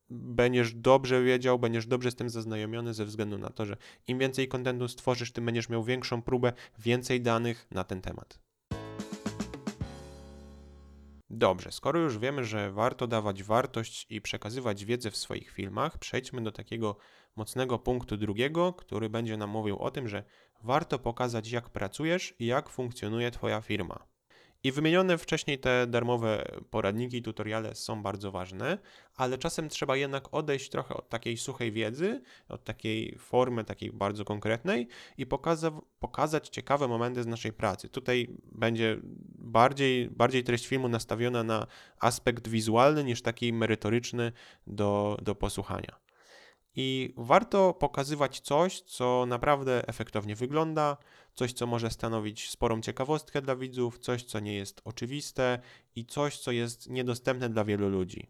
będziesz 0.09 0.73
dobrze 0.73 1.23
wiedział, 1.23 1.59
będziesz 1.59 1.87
dobrze 1.87 2.11
z 2.11 2.15
tym 2.15 2.29
zaznajomiony 2.29 2.93
ze 2.93 3.05
względu 3.05 3.37
na 3.37 3.49
to, 3.49 3.65
że 3.65 3.77
im 4.07 4.19
więcej 4.19 4.47
kontentu 4.47 4.87
stworzysz, 4.87 5.31
tym 5.31 5.45
będziesz 5.45 5.69
miał 5.69 5.83
większą 5.83 6.21
próbę, 6.21 6.53
więcej 6.79 7.21
danych 7.21 7.67
na 7.71 7.83
ten 7.83 8.01
temat. 8.01 8.39
Dobrze, 11.29 11.71
skoro 11.71 11.99
już 11.99 12.17
wiemy, 12.17 12.43
że 12.43 12.71
warto 12.71 13.07
dawać 13.07 13.43
wartość 13.43 14.05
i 14.09 14.21
przekazywać 14.21 14.85
wiedzę 14.85 15.11
w 15.11 15.17
swoich 15.17 15.51
filmach, 15.51 15.97
przejdźmy 15.97 16.43
do 16.43 16.51
takiego 16.51 16.97
mocnego 17.35 17.79
punktu 17.79 18.17
drugiego, 18.17 18.73
który 18.73 19.09
będzie 19.09 19.37
nam 19.37 19.49
mówił 19.49 19.77
o 19.79 19.91
tym, 19.91 20.07
że 20.07 20.23
warto 20.63 20.99
pokazać, 20.99 21.51
jak 21.51 21.69
pracujesz 21.69 22.33
i 22.39 22.45
jak 22.45 22.69
funkcjonuje 22.69 23.31
Twoja 23.31 23.61
firma. 23.61 24.07
I 24.67 24.71
wymienione 24.71 25.17
wcześniej 25.17 25.59
te 25.59 25.87
darmowe 25.87 26.45
poradniki, 26.69 27.21
tutoriale 27.21 27.75
są 27.75 28.03
bardzo 28.03 28.31
ważne, 28.31 28.77
ale 29.15 29.37
czasem 29.37 29.69
trzeba 29.69 29.95
jednak 29.95 30.33
odejść 30.33 30.69
trochę 30.69 30.93
od 30.93 31.09
takiej 31.09 31.37
suchej 31.37 31.71
wiedzy, 31.71 32.21
od 32.49 32.63
takiej 32.63 33.15
formy, 33.19 33.63
takiej 33.63 33.91
bardzo 33.91 34.25
konkretnej 34.25 34.87
i 35.17 35.25
pokaza 35.25 35.71
pokazać 35.99 36.49
ciekawe 36.49 36.87
momenty 36.87 37.23
z 37.23 37.27
naszej 37.27 37.53
pracy. 37.53 37.89
Tutaj 37.89 38.27
będzie 38.51 38.97
bardziej, 39.39 40.09
bardziej 40.09 40.43
treść 40.43 40.67
filmu 40.67 40.89
nastawiona 40.89 41.43
na 41.43 41.67
aspekt 41.99 42.47
wizualny 42.47 43.03
niż 43.03 43.21
taki 43.21 43.53
merytoryczny 43.53 44.31
do, 44.67 45.17
do 45.21 45.35
posłuchania. 45.35 46.06
I 46.79 47.13
warto 47.17 47.73
pokazywać 47.73 48.39
coś, 48.39 48.81
co 48.81 49.25
naprawdę 49.25 49.87
efektownie 49.87 50.35
wygląda, 50.35 50.97
coś, 51.35 51.53
co 51.53 51.67
może 51.67 51.89
stanowić 51.89 52.49
sporą 52.49 52.81
ciekawostkę 52.81 53.41
dla 53.41 53.55
widzów, 53.55 53.99
coś, 53.99 54.23
co 54.23 54.39
nie 54.39 54.53
jest 54.53 54.81
oczywiste 54.85 55.59
i 55.95 56.05
coś, 56.05 56.37
co 56.37 56.51
jest 56.51 56.89
niedostępne 56.89 57.49
dla 57.49 57.65
wielu 57.65 57.89
ludzi. 57.89 58.29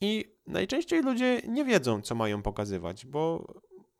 I 0.00 0.24
najczęściej 0.46 1.02
ludzie 1.02 1.42
nie 1.48 1.64
wiedzą, 1.64 2.02
co 2.02 2.14
mają 2.14 2.42
pokazywać, 2.42 3.06
bo 3.06 3.46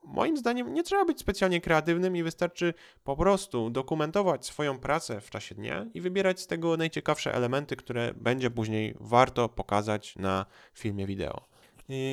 moim 0.05 0.37
zdaniem 0.37 0.75
nie 0.75 0.83
trzeba 0.83 1.05
być 1.05 1.21
specjalnie 1.21 1.61
kreatywnym 1.61 2.17
i 2.17 2.23
wystarczy 2.23 2.75
po 3.05 3.17
prostu 3.17 3.71
dokumentować 3.71 4.47
swoją 4.47 4.79
pracę 4.79 5.21
w 5.21 5.31
czasie 5.31 5.55
dnia 5.55 5.87
i 5.95 6.01
wybierać 6.01 6.41
z 6.41 6.47
tego 6.47 6.77
najciekawsze 6.77 7.35
elementy, 7.35 7.77
które 7.77 8.15
będzie 8.17 8.51
później 8.51 8.95
warto 9.01 9.49
pokazać 9.49 10.17
na 10.17 10.47
filmie 10.75 11.07
wideo. 11.07 11.54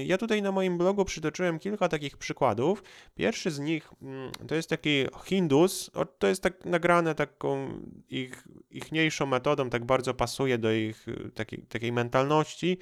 Ja 0.06 0.18
tutaj 0.18 0.42
na 0.42 0.52
moim 0.52 0.78
blogu 0.78 1.06
przytoczyłem 1.06 1.60
kilka 1.60 1.90
takich 1.90 2.18
przykładów. 2.18 2.84
Pierwszy 3.16 3.52
z 3.52 3.60
nich 3.60 3.90
mm, 4.02 4.32
to 4.48 4.56
jest 4.56 4.70
taki 4.70 5.06
Hindus, 5.26 5.92
to 6.20 6.28
jest 6.28 6.44
tak 6.44 6.66
nagrane 6.66 7.16
taką 7.16 7.80
ich 8.10 8.44
ichniejszą 8.72 9.26
metodą, 9.26 9.70
tak 9.70 9.86
bardzo 9.86 10.14
pasuje 10.14 10.58
do 10.58 10.72
ich 10.72 11.06
takiej, 11.36 11.60
takiej 11.60 11.92
mentalności. 11.92 12.78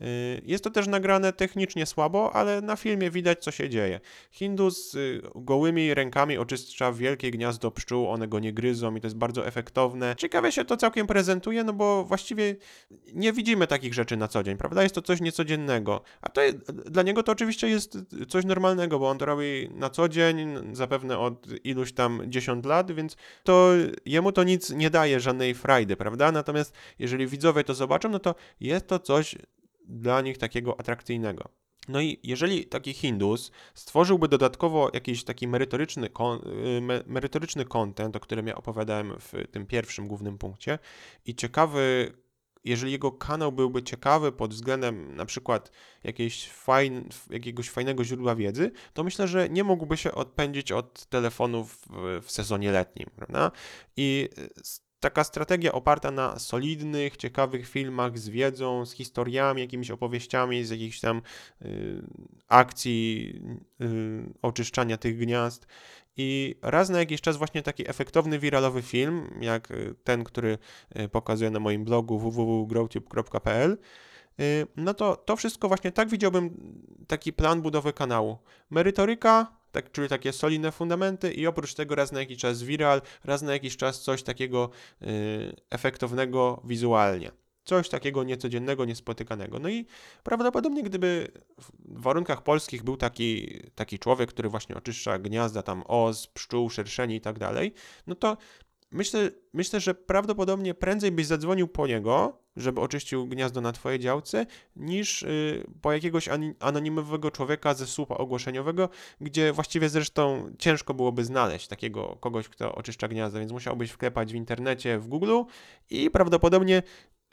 Y, 0.00 0.42
jest 0.44 0.64
to 0.64 0.70
też 0.70 0.86
nagrane 0.86 1.32
technicznie 1.32 1.86
słabo, 1.86 2.32
ale 2.32 2.60
na 2.60 2.76
filmie 2.76 3.10
widać, 3.10 3.44
co 3.44 3.50
się 3.50 3.68
dzieje. 3.68 4.00
Hindus 4.30 4.90
z 4.90 5.22
gołymi 5.34 5.94
rękami 5.94 6.38
oczyszcza 6.38 6.92
wielkie 6.92 7.30
gniazdo 7.30 7.70
pszczół, 7.70 8.08
one 8.08 8.28
go 8.28 8.38
nie 8.38 8.52
gryzą 8.52 8.94
i 8.94 9.00
to 9.00 9.06
jest 9.06 9.16
bardzo 9.16 9.46
efektowne. 9.46 10.14
Ciekawie 10.18 10.52
się 10.52 10.64
to 10.64 10.76
całkiem 10.76 11.06
prezentuje, 11.06 11.64
no 11.64 11.72
bo 11.72 12.04
właściwie 12.04 12.56
nie 13.14 13.32
widzimy 13.32 13.66
takich 13.66 13.94
rzeczy 13.94 14.16
na 14.16 14.28
co 14.28 14.42
dzień, 14.42 14.56
prawda? 14.56 14.82
Jest 14.82 14.94
to 14.94 15.02
coś 15.02 15.20
niecodziennego. 15.20 16.02
A 16.22 16.28
to 16.28 16.40
jest, 16.40 16.72
dla 16.72 17.02
niego 17.02 17.22
to 17.22 17.32
oczywiście 17.32 17.68
jest 17.68 17.98
coś 18.28 18.44
normalnego, 18.44 18.98
bo 18.98 19.10
on 19.10 19.18
to 19.18 19.24
robi 19.24 19.70
na 19.74 19.90
co 19.90 20.08
dzień, 20.08 20.54
zapewne 20.72 21.18
od 21.18 21.46
iluś 21.64 21.92
tam 21.92 22.22
10 22.26 22.64
lat, 22.64 22.92
więc 22.92 23.16
to 23.42 23.72
jemu 24.06 24.32
to 24.32 24.44
nic 24.44 24.70
nie 24.70 24.90
daje, 24.90 25.20
żadnej 25.20 25.54
frajdy, 25.54 25.96
prawda? 25.96 26.32
Natomiast 26.32 26.74
jeżeli 26.98 27.26
widzowie 27.26 27.64
to 27.64 27.74
zobaczą, 27.74 28.08
no 28.08 28.18
to 28.18 28.34
jest 28.60 28.86
to 28.86 28.98
coś 28.98 29.36
dla 29.84 30.20
nich 30.20 30.38
takiego 30.38 30.80
atrakcyjnego. 30.80 31.48
No 31.88 32.00
i 32.00 32.20
jeżeli 32.22 32.64
taki 32.66 32.92
Hindus 32.92 33.50
stworzyłby 33.74 34.28
dodatkowo 34.28 34.90
jakiś 34.94 35.24
taki 35.24 35.48
merytoryczny, 35.48 36.06
y, 36.06 36.10
merytoryczny 37.06 37.64
content, 37.64 38.16
o 38.16 38.20
którym 38.20 38.46
ja 38.46 38.54
opowiadałem 38.54 39.16
w 39.20 39.32
tym 39.50 39.66
pierwszym 39.66 40.08
głównym 40.08 40.38
punkcie 40.38 40.78
i 41.26 41.34
ciekawy, 41.34 42.12
jeżeli 42.64 42.92
jego 42.92 43.12
kanał 43.12 43.52
byłby 43.52 43.82
ciekawy 43.82 44.32
pod 44.32 44.54
względem 44.54 45.16
na 45.16 45.26
przykład 45.26 45.70
jakiejś 46.04 46.48
fajn, 46.48 47.08
jakiegoś 47.30 47.70
fajnego 47.70 48.04
źródła 48.04 48.34
wiedzy, 48.34 48.72
to 48.92 49.04
myślę, 49.04 49.28
że 49.28 49.48
nie 49.48 49.64
mógłby 49.64 49.96
się 49.96 50.12
odpędzić 50.12 50.72
od 50.72 51.06
telefonów 51.06 51.78
w, 51.90 52.20
w 52.24 52.30
sezonie 52.30 52.72
letnim, 52.72 53.10
prawda? 53.16 53.50
I 53.96 54.28
taka 55.04 55.24
strategia 55.24 55.72
oparta 55.72 56.10
na 56.10 56.38
solidnych, 56.38 57.16
ciekawych 57.16 57.68
filmach 57.68 58.18
z 58.18 58.28
wiedzą, 58.28 58.86
z 58.86 58.92
historiami, 58.92 59.60
jakimiś 59.60 59.90
opowieściami, 59.90 60.64
z 60.64 60.70
jakichś 60.70 61.00
tam 61.00 61.22
y, 61.62 62.02
akcji 62.48 63.34
y, 63.80 64.32
oczyszczania 64.42 64.96
tych 64.96 65.18
gniazd. 65.18 65.66
I 66.16 66.56
raz 66.62 66.88
na 66.90 66.98
jakiś 66.98 67.20
czas 67.20 67.36
właśnie 67.36 67.62
taki 67.62 67.90
efektowny, 67.90 68.38
wiralowy 68.38 68.82
film, 68.82 69.38
jak 69.40 69.70
y, 69.70 69.94
ten, 70.04 70.24
który 70.24 70.58
y, 70.98 71.08
pokazuję 71.08 71.50
na 71.50 71.60
moim 71.60 71.84
blogu 71.84 72.18
www.growtube.pl, 72.18 73.78
y, 74.40 74.66
no 74.76 74.94
to 74.94 75.16
to 75.16 75.36
wszystko 75.36 75.68
właśnie 75.68 75.92
tak 75.92 76.08
widziałbym 76.08 76.50
taki 77.06 77.32
plan 77.32 77.62
budowy 77.62 77.92
kanału. 77.92 78.38
Merytoryka, 78.70 79.63
tak, 79.74 79.92
czyli 79.92 80.08
takie 80.08 80.32
solidne 80.32 80.72
fundamenty 80.72 81.32
i 81.32 81.46
oprócz 81.46 81.74
tego 81.74 81.94
raz 81.94 82.12
na 82.12 82.20
jakiś 82.20 82.38
czas 82.38 82.62
viral, 82.62 83.02
raz 83.24 83.42
na 83.42 83.52
jakiś 83.52 83.76
czas 83.76 84.00
coś 84.00 84.22
takiego 84.22 84.70
yy, 85.00 85.08
efektownego 85.70 86.62
wizualnie. 86.64 87.30
Coś 87.64 87.88
takiego 87.88 88.24
niecodziennego, 88.24 88.84
niespotykanego. 88.84 89.58
No 89.58 89.68
i 89.68 89.86
prawdopodobnie 90.22 90.82
gdyby 90.82 91.28
w 91.58 92.02
warunkach 92.02 92.42
polskich 92.42 92.82
był 92.82 92.96
taki, 92.96 93.60
taki 93.74 93.98
człowiek, 93.98 94.30
który 94.30 94.48
właśnie 94.48 94.76
oczyszcza 94.76 95.18
gniazda 95.18 95.62
tam 95.62 95.82
os, 95.86 96.26
pszczół, 96.26 96.70
szerszeni 96.70 97.16
i 97.16 97.20
tak 97.20 97.38
dalej, 97.38 97.72
no 98.06 98.14
to 98.14 98.36
Myślę, 98.94 99.30
myślę, 99.52 99.80
że 99.80 99.94
prawdopodobnie 99.94 100.74
prędzej 100.74 101.12
byś 101.12 101.26
zadzwonił 101.26 101.68
po 101.68 101.86
niego, 101.86 102.38
żeby 102.56 102.80
oczyścił 102.80 103.26
gniazdo 103.26 103.60
na 103.60 103.72
twojej 103.72 103.98
działce, 103.98 104.46
niż 104.76 105.22
y, 105.22 105.66
po 105.82 105.92
jakiegoś 105.92 106.28
anonimowego 106.60 107.30
człowieka 107.30 107.74
ze 107.74 107.86
słupa 107.86 108.16
ogłoszeniowego, 108.16 108.88
gdzie 109.20 109.52
właściwie 109.52 109.88
zresztą 109.88 110.50
ciężko 110.58 110.94
byłoby 110.94 111.24
znaleźć 111.24 111.68
takiego 111.68 112.16
kogoś, 112.20 112.48
kto 112.48 112.74
oczyszcza 112.74 113.08
gniazdo, 113.08 113.38
więc 113.38 113.52
musiałbyś 113.52 113.90
wklepać 113.90 114.32
w 114.32 114.36
internecie, 114.36 114.98
w 114.98 115.08
Google 115.08 115.42
i 115.90 116.10
prawdopodobnie 116.10 116.82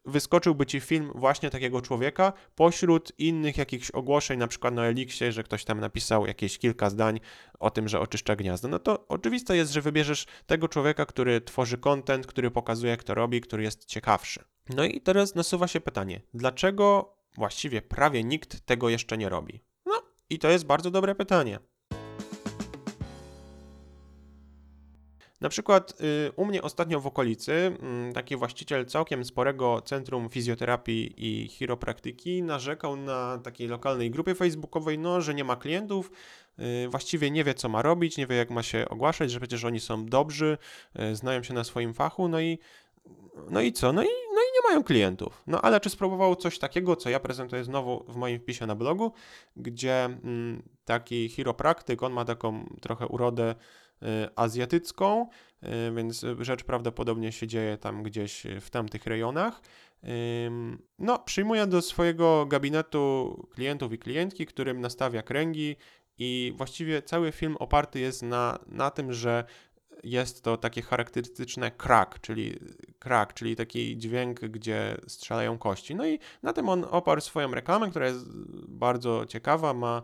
wyskoczyłby 0.05 0.65
ci 0.65 0.79
film 0.79 1.12
właśnie 1.15 1.50
takiego 1.50 1.81
człowieka 1.81 2.34
pośród 2.55 3.12
innych 3.17 3.58
jakichś 3.58 3.91
ogłoszeń, 3.91 4.39
na 4.39 4.48
przykład 4.48 4.74
na 4.74 4.86
Elixie, 4.86 5.31
że 5.31 5.44
ktoś 5.44 5.66
tam 5.66 5.79
napisał 5.79 6.25
jakieś 6.27 6.57
kilka 6.57 6.90
zdań 6.90 7.20
o 7.59 7.70
tym, 7.70 7.87
że 7.87 8.00
oczyszcza 8.00 8.35
gniazdo. 8.35 8.68
No 8.68 8.79
to 8.79 9.07
oczywiste 9.07 9.57
jest, 9.57 9.72
że 9.72 9.81
wybierzesz 9.81 10.25
tego 10.46 10.68
człowieka, 10.68 11.05
który 11.05 11.42
tworzy 11.42 11.77
content, 11.77 12.27
który 12.27 12.51
pokazuje, 12.51 12.98
kto 12.98 13.14
robi, 13.14 13.42
który 13.42 13.64
jest 13.64 13.85
ciekawszy. 13.85 14.44
No 14.70 14.83
i 14.83 15.01
teraz 15.01 15.35
nasuwa 15.35 15.68
się 15.68 15.81
pytanie, 15.81 16.22
dlaczego 16.33 17.16
właściwie 17.35 17.81
prawie 17.81 18.24
nikt 18.24 18.66
tego 18.66 18.90
jeszcze 18.90 19.18
nie 19.18 19.29
robi? 19.29 19.64
No 19.85 20.01
i 20.29 20.40
to 20.40 20.50
jest 20.50 20.66
bardzo 20.66 20.92
dobre 20.92 21.16
pytanie. 21.16 21.59
Na 25.42 25.50
przykład 25.50 26.01
y, 26.01 26.32
u 26.36 26.46
mnie 26.46 26.62
ostatnio 26.62 27.00
w 27.00 27.08
okolicy 27.08 27.54
mm, 27.54 28.14
taki 28.14 28.36
właściciel 28.36 28.86
całkiem 28.86 29.25
sporego 29.25 29.82
centrum 29.82 30.30
fizjoterapii 30.30 31.14
i 31.18 31.48
chiropraktyki 31.48 32.44
narzekał 32.44 32.96
na 32.96 33.38
takiej 33.44 33.68
lokalnej 33.68 34.12
grupie 34.12 34.36
facebookowej, 34.36 35.00
no, 35.00 35.22
że 35.22 35.34
nie 35.34 35.44
ma 35.44 35.56
klientów, 35.56 36.12
y, 36.60 36.90
właściwie 36.90 37.32
nie 37.32 37.44
wie 37.44 37.54
co 37.54 37.70
ma 37.70 37.82
robić, 37.82 38.18
nie 38.18 38.27
wie 38.27 38.36
jak 38.36 38.50
ma 38.50 38.64
się 38.64 38.90
ogłaszać, 38.90 39.32
że 39.32 39.40
przecież 39.40 39.66
oni 39.66 39.80
są 39.80 40.06
dobrzy, 40.06 40.58
y, 41.00 41.16
znają 41.16 41.44
się 41.44 41.54
na 41.54 41.64
swoim 41.64 41.94
fachu, 41.94 42.27
no 42.27 42.42
i 42.42 42.60
no 43.50 43.62
i 43.62 43.74
co? 43.74 43.94
No 43.94 44.04
i, 44.04 44.08
no 44.08 44.42
i 44.42 44.51
nie 44.54 44.70
mają 44.70 44.84
klientów. 44.84 45.44
No 45.48 45.62
ale 45.62 45.80
czy 45.80 45.90
spróbował 45.90 46.36
coś 46.36 46.60
takiego, 46.60 46.96
co 46.96 47.10
ja 47.10 47.20
prezentuję 47.20 47.64
znowu 47.64 48.06
w 48.08 48.16
moim 48.16 48.40
wpisie 48.40 48.66
na 48.66 48.75
blogu, 48.75 49.12
gdzie 49.56 50.06
mm, 50.06 50.64
taki 50.86 51.30
chiropraktyk, 51.30 52.04
on 52.04 52.14
ma 52.14 52.25
taką 52.25 52.66
trochę 52.82 53.08
urodę 53.08 53.56
azjatycką, 54.35 55.27
y, 55.64 55.68
więc 55.96 56.25
rzecz 56.40 56.64
prawdopodobnie 56.64 57.31
się 57.31 57.48
dzieje 57.48 57.77
tam 57.77 58.03
gdzieś 58.03 58.44
w 58.61 58.70
tamtych 58.70 59.05
rejonach. 59.05 59.61
No, 61.00 61.20
przyjmuje 61.20 61.68
do 61.68 61.81
swojego 61.81 62.46
gabinetu 62.46 63.35
klientów 63.53 63.94
i 63.94 63.98
klientki, 63.98 64.46
którym 64.46 64.81
nastawia 64.81 65.22
kręgi 65.22 65.75
i 66.18 66.53
właściwie 66.57 67.01
cały 67.01 67.31
film 67.31 67.57
oparty 67.59 68.00
jest 68.00 68.22
na, 68.24 68.59
na 68.68 68.92
tym, 68.92 69.14
że 69.14 69.44
jest 70.03 70.44
to 70.44 70.57
takie 70.57 70.81
charakterystyczne 70.81 71.72
crack, 71.72 72.20
czyli 72.20 72.59
crack, 73.00 73.33
czyli 73.33 73.55
taki 73.55 73.98
dźwięk, 73.98 74.40
gdzie 74.40 74.98
strzelają 75.07 75.57
kości. 75.57 75.96
No 75.96 76.07
i 76.07 76.20
na 76.44 76.53
tym 76.53 76.70
on 76.70 76.85
oparł 76.92 77.22
swoją 77.22 77.51
reklamę, 77.51 77.90
która 77.90 78.07
jest 78.07 78.25
bardzo 78.68 79.25
ciekawa, 79.25 79.74
ma 79.74 80.01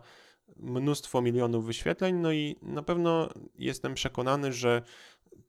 mnóstwo 0.56 1.22
milionów 1.22 1.66
wyświetleń, 1.66 2.16
no 2.16 2.32
i 2.32 2.56
na 2.62 2.82
pewno 2.82 3.28
jestem 3.58 3.94
przekonany, 3.94 4.52
że 4.52 4.82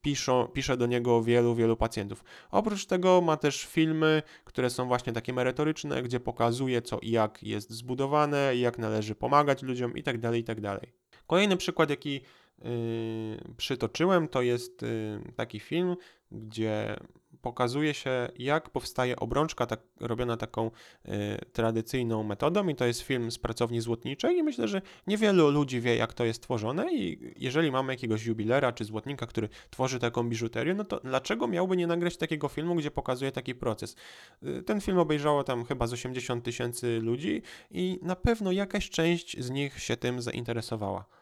piszą, 0.01 0.47
pisze 0.47 0.77
do 0.77 0.85
niego 0.85 1.23
wielu, 1.23 1.55
wielu 1.55 1.77
pacjentów. 1.77 2.23
Oprócz 2.51 2.85
tego 2.85 3.21
ma 3.21 3.38
też 3.38 3.65
filmy, 3.65 4.21
które 4.45 4.69
są 4.69 4.88
właśnie 4.88 5.13
takie 5.13 5.33
merytoryczne, 5.33 6.03
gdzie 6.03 6.19
pokazuje 6.19 6.81
co 6.81 6.99
i 6.99 7.12
jak 7.12 7.43
jest 7.43 7.69
zbudowane, 7.71 8.55
jak 8.55 8.77
należy 8.77 9.15
pomagać 9.15 9.63
ludziom 9.63 9.97
itd., 9.97 10.21
tak 10.21 10.35
itd. 10.35 10.79
Tak 10.81 10.89
Kolejny 11.27 11.57
przykład, 11.57 11.89
jaki 11.89 12.13
yy, 12.13 12.71
przytoczyłem, 13.57 14.27
to 14.27 14.41
jest 14.41 14.81
yy, 14.81 15.33
taki 15.35 15.59
film, 15.59 15.95
gdzie 16.31 16.99
pokazuje 17.41 17.93
się, 17.93 18.30
jak 18.38 18.69
powstaje 18.69 19.15
obrączka 19.15 19.65
tak, 19.65 19.80
robiona 19.99 20.38
taką 20.38 20.67
y, 20.67 21.12
tradycyjną 21.54 22.23
metodą 22.23 22.67
i 22.67 22.75
to 22.75 22.86
jest 22.86 23.02
film 23.02 23.32
z 23.32 23.38
pracowni 23.38 23.82
złotniczej 23.82 24.38
i 24.38 24.43
myślę, 24.43 24.67
że 24.67 24.82
niewielu 25.08 25.49
ludzi 25.49 25.82
wie, 25.82 25.95
jak 25.95 26.13
to 26.13 26.25
jest 26.25 26.43
tworzone 26.43 26.93
i 26.93 27.34
jeżeli 27.38 27.71
mamy 27.71 27.93
jakiegoś 27.93 28.25
jubilera 28.25 28.71
czy 28.71 28.86
złotnika, 28.86 29.28
który 29.28 29.49
tworzy 29.69 29.99
taką 29.99 30.30
biżuterię, 30.30 30.73
no 30.73 30.84
to 30.84 30.99
dlaczego 31.04 31.47
miałby 31.47 31.78
nie 31.78 31.88
nagrać 31.88 32.17
takiego 32.17 32.47
filmu, 32.47 32.75
gdzie 32.75 32.91
pokazuje 32.91 33.32
taki 33.32 33.56
proces? 33.56 33.95
Y, 34.43 34.63
ten 34.63 34.82
film 34.82 34.97
obejrzało 34.97 35.43
tam 35.43 35.65
chyba 35.65 35.88
z 35.88 35.93
80 35.93 36.43
tysięcy 36.43 36.99
ludzi 36.99 37.41
i 37.71 37.99
na 38.02 38.15
pewno 38.15 38.52
jakaś 38.52 38.89
część 38.89 39.39
z 39.39 39.49
nich 39.49 39.80
się 39.80 39.97
tym 39.97 40.21
zainteresowała. 40.21 41.18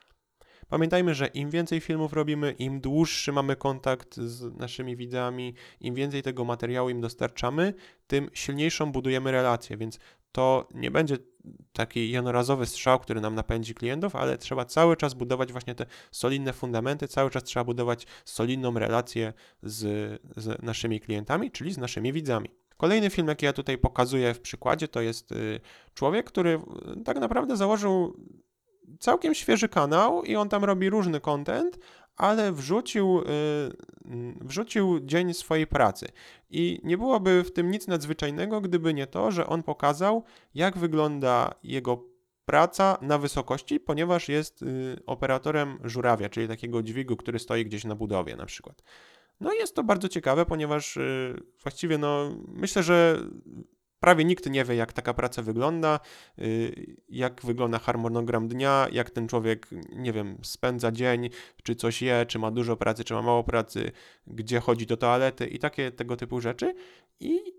Pamiętajmy, 0.69 1.15
że 1.15 1.27
im 1.27 1.49
więcej 1.49 1.79
filmów 1.79 2.13
robimy, 2.13 2.51
im 2.51 2.81
dłuższy 2.81 3.31
mamy 3.31 3.55
kontakt 3.55 4.15
z 4.15 4.57
naszymi 4.59 4.95
widzami, 4.95 5.53
im 5.79 5.95
więcej 5.95 6.23
tego 6.23 6.45
materiału 6.45 6.89
im 6.89 7.01
dostarczamy, 7.01 7.73
tym 8.07 8.29
silniejszą 8.33 8.91
budujemy 8.91 9.31
relację, 9.31 9.77
więc 9.77 9.99
to 10.31 10.67
nie 10.73 10.91
będzie 10.91 11.17
taki 11.73 12.11
jednorazowy 12.11 12.65
strzał, 12.65 12.99
który 12.99 13.21
nam 13.21 13.35
napędzi 13.35 13.75
klientów, 13.75 14.15
ale 14.15 14.37
trzeba 14.37 14.65
cały 14.65 14.97
czas 14.97 15.13
budować 15.13 15.51
właśnie 15.51 15.75
te 15.75 15.85
solidne 16.11 16.53
fundamenty, 16.53 17.07
cały 17.07 17.29
czas 17.29 17.43
trzeba 17.43 17.63
budować 17.63 18.07
solidną 18.25 18.79
relację 18.79 19.33
z, 19.63 19.81
z 20.37 20.63
naszymi 20.63 20.99
klientami, 20.99 21.51
czyli 21.51 21.73
z 21.73 21.77
naszymi 21.77 22.13
widzami. 22.13 22.49
Kolejny 22.77 23.09
film, 23.09 23.27
jaki 23.27 23.45
ja 23.45 23.53
tutaj 23.53 23.77
pokazuję 23.77 24.33
w 24.33 24.39
przykładzie, 24.39 24.87
to 24.87 25.01
jest 25.01 25.31
y, 25.31 25.59
człowiek, 25.93 26.25
który 26.25 26.59
tak 27.05 27.19
naprawdę 27.19 27.57
założył 27.57 28.17
całkiem 28.99 29.35
świeży 29.35 29.69
kanał 29.69 30.23
i 30.23 30.35
on 30.35 30.49
tam 30.49 30.63
robi 30.63 30.89
różny 30.89 31.19
content, 31.19 31.79
ale 32.15 32.51
wrzucił, 32.51 33.21
yy, 34.05 34.35
wrzucił 34.41 34.99
dzień 34.99 35.33
swojej 35.33 35.67
pracy. 35.67 36.07
I 36.49 36.79
nie 36.83 36.97
byłoby 36.97 37.43
w 37.43 37.53
tym 37.53 37.71
nic 37.71 37.87
nadzwyczajnego, 37.87 38.61
gdyby 38.61 38.93
nie 38.93 39.07
to, 39.07 39.31
że 39.31 39.47
on 39.47 39.63
pokazał, 39.63 40.23
jak 40.53 40.77
wygląda 40.77 41.53
jego 41.63 42.03
praca 42.45 42.97
na 43.01 43.17
wysokości, 43.17 43.79
ponieważ 43.79 44.29
jest 44.29 44.61
y, 44.61 44.97
operatorem 45.05 45.79
żurawia, 45.83 46.29
czyli 46.29 46.47
takiego 46.47 46.83
dźwigu, 46.83 47.15
który 47.15 47.39
stoi 47.39 47.65
gdzieś 47.65 47.83
na 47.83 47.95
budowie 47.95 48.35
na 48.35 48.45
przykład. 48.45 48.83
No 49.39 49.53
jest 49.53 49.75
to 49.75 49.83
bardzo 49.83 50.09
ciekawe, 50.09 50.45
ponieważ 50.45 50.97
y, 50.97 51.35
właściwie 51.63 51.97
no 51.97 52.35
myślę, 52.47 52.83
że 52.83 53.21
prawie 53.99 54.25
nikt 54.25 54.49
nie 54.49 54.65
wie, 54.65 54.75
jak 54.75 54.93
taka 54.93 55.13
praca 55.13 55.41
wygląda, 55.41 55.99
y, 56.39 56.97
jak 57.09 57.41
wygląda 57.45 57.79
harmonogram 57.79 58.47
dnia, 58.47 58.87
jak 58.91 59.09
ten 59.09 59.27
człowiek, 59.27 59.67
nie 59.95 60.13
wiem, 60.13 60.37
spędza 60.43 60.91
dzień, 60.91 61.29
czy 61.63 61.75
coś 61.75 62.01
je, 62.01 62.25
czy 62.27 62.39
ma 62.39 62.51
dużo 62.51 62.77
pracy, 62.77 63.03
czy 63.03 63.13
ma 63.13 63.21
mało 63.21 63.43
pracy, 63.43 63.91
gdzie 64.27 64.59
chodzi 64.59 64.85
do 64.85 64.97
toalety 64.97 65.47
i 65.47 65.59
takie 65.59 65.91
tego 65.91 66.15
typu 66.15 66.41
rzeczy. 66.41 66.73
I 67.19 67.57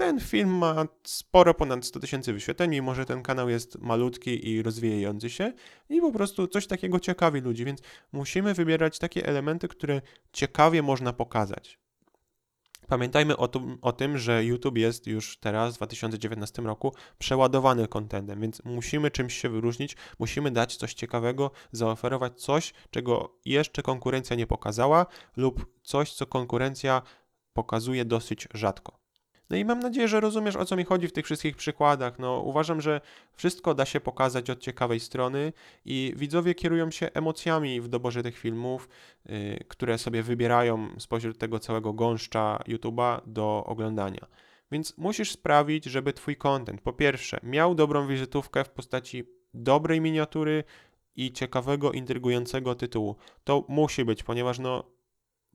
ten 0.00 0.20
film 0.20 0.50
ma 0.50 0.86
sporo 1.04 1.54
ponad 1.54 1.86
100 1.86 2.00
tysięcy 2.00 2.32
wyświetleń, 2.32 2.70
mimo 2.70 2.94
że 2.94 3.04
ten 3.04 3.22
kanał 3.22 3.48
jest 3.48 3.78
malutki 3.78 4.48
i 4.48 4.62
rozwijający 4.62 5.30
się 5.30 5.52
i 5.88 6.00
po 6.00 6.12
prostu 6.12 6.46
coś 6.46 6.66
takiego 6.66 7.00
ciekawi 7.00 7.40
ludzi, 7.40 7.64
więc 7.64 7.80
musimy 8.12 8.54
wybierać 8.54 8.98
takie 8.98 9.26
elementy, 9.26 9.68
które 9.68 10.00
ciekawie 10.32 10.82
można 10.82 11.12
pokazać. 11.12 11.78
Pamiętajmy 12.90 13.36
o, 13.36 13.48
tu, 13.48 13.78
o, 13.82 13.92
tym, 13.92 14.18
że 14.18 14.44
YouTube 14.44 14.78
jest 14.78 15.06
już 15.06 15.38
teraz 15.38 15.74
w 15.74 15.76
2019 15.76 16.62
roku 16.62 16.94
przeładowany 17.18 17.88
kontentem, 17.88 18.40
więc 18.40 18.62
musimy 18.64 19.10
czymś 19.10 19.34
się 19.34 19.48
wyróżnić, 19.48 19.96
musimy 20.18 20.50
dać 20.50 20.76
coś 20.76 20.94
ciekawego, 20.94 21.50
zaoferować 21.72 22.40
coś, 22.40 22.72
czego 22.90 23.38
jeszcze 23.44 23.82
konkurencja 23.82 24.36
nie 24.36 24.46
pokazała, 24.46 25.06
lub 25.36 25.66
coś, 25.82 26.12
co 26.12 26.26
konkurencja 26.26 27.02
pokazuje 27.52 28.04
dosyć 28.04 28.48
rzadko. 28.54 28.99
No 29.50 29.56
i 29.56 29.64
mam 29.64 29.80
nadzieję, 29.80 30.08
że 30.08 30.20
rozumiesz 30.20 30.56
o 30.56 30.64
co 30.64 30.76
mi 30.76 30.84
chodzi 30.84 31.08
w 31.08 31.12
tych 31.12 31.24
wszystkich 31.24 31.56
przykładach. 31.56 32.18
No, 32.18 32.40
uważam, 32.40 32.80
że 32.80 33.00
wszystko 33.32 33.74
da 33.74 33.84
się 33.84 34.00
pokazać 34.00 34.50
od 34.50 34.60
ciekawej 34.60 35.00
strony 35.00 35.52
i 35.84 36.12
widzowie 36.16 36.54
kierują 36.54 36.90
się 36.90 37.10
emocjami 37.14 37.80
w 37.80 37.88
doborze 37.88 38.22
tych 38.22 38.38
filmów, 38.38 38.88
yy, 39.26 39.64
które 39.68 39.98
sobie 39.98 40.22
wybierają 40.22 40.88
spośród 40.98 41.38
tego 41.38 41.58
całego 41.58 41.92
gąszcza 41.92 42.58
YouTube'a 42.68 43.20
do 43.26 43.64
oglądania. 43.66 44.26
Więc 44.72 44.98
musisz 44.98 45.30
sprawić, 45.30 45.84
żeby 45.84 46.12
Twój 46.12 46.36
content 46.36 46.80
po 46.80 46.92
pierwsze 46.92 47.40
miał 47.42 47.74
dobrą 47.74 48.06
wizytówkę 48.06 48.64
w 48.64 48.70
postaci 48.70 49.24
dobrej 49.54 50.00
miniatury 50.00 50.64
i 51.16 51.32
ciekawego, 51.32 51.92
intrygującego 51.92 52.74
tytułu. 52.74 53.16
To 53.44 53.64
musi 53.68 54.04
być, 54.04 54.22
ponieważ 54.22 54.58
no 54.58 54.99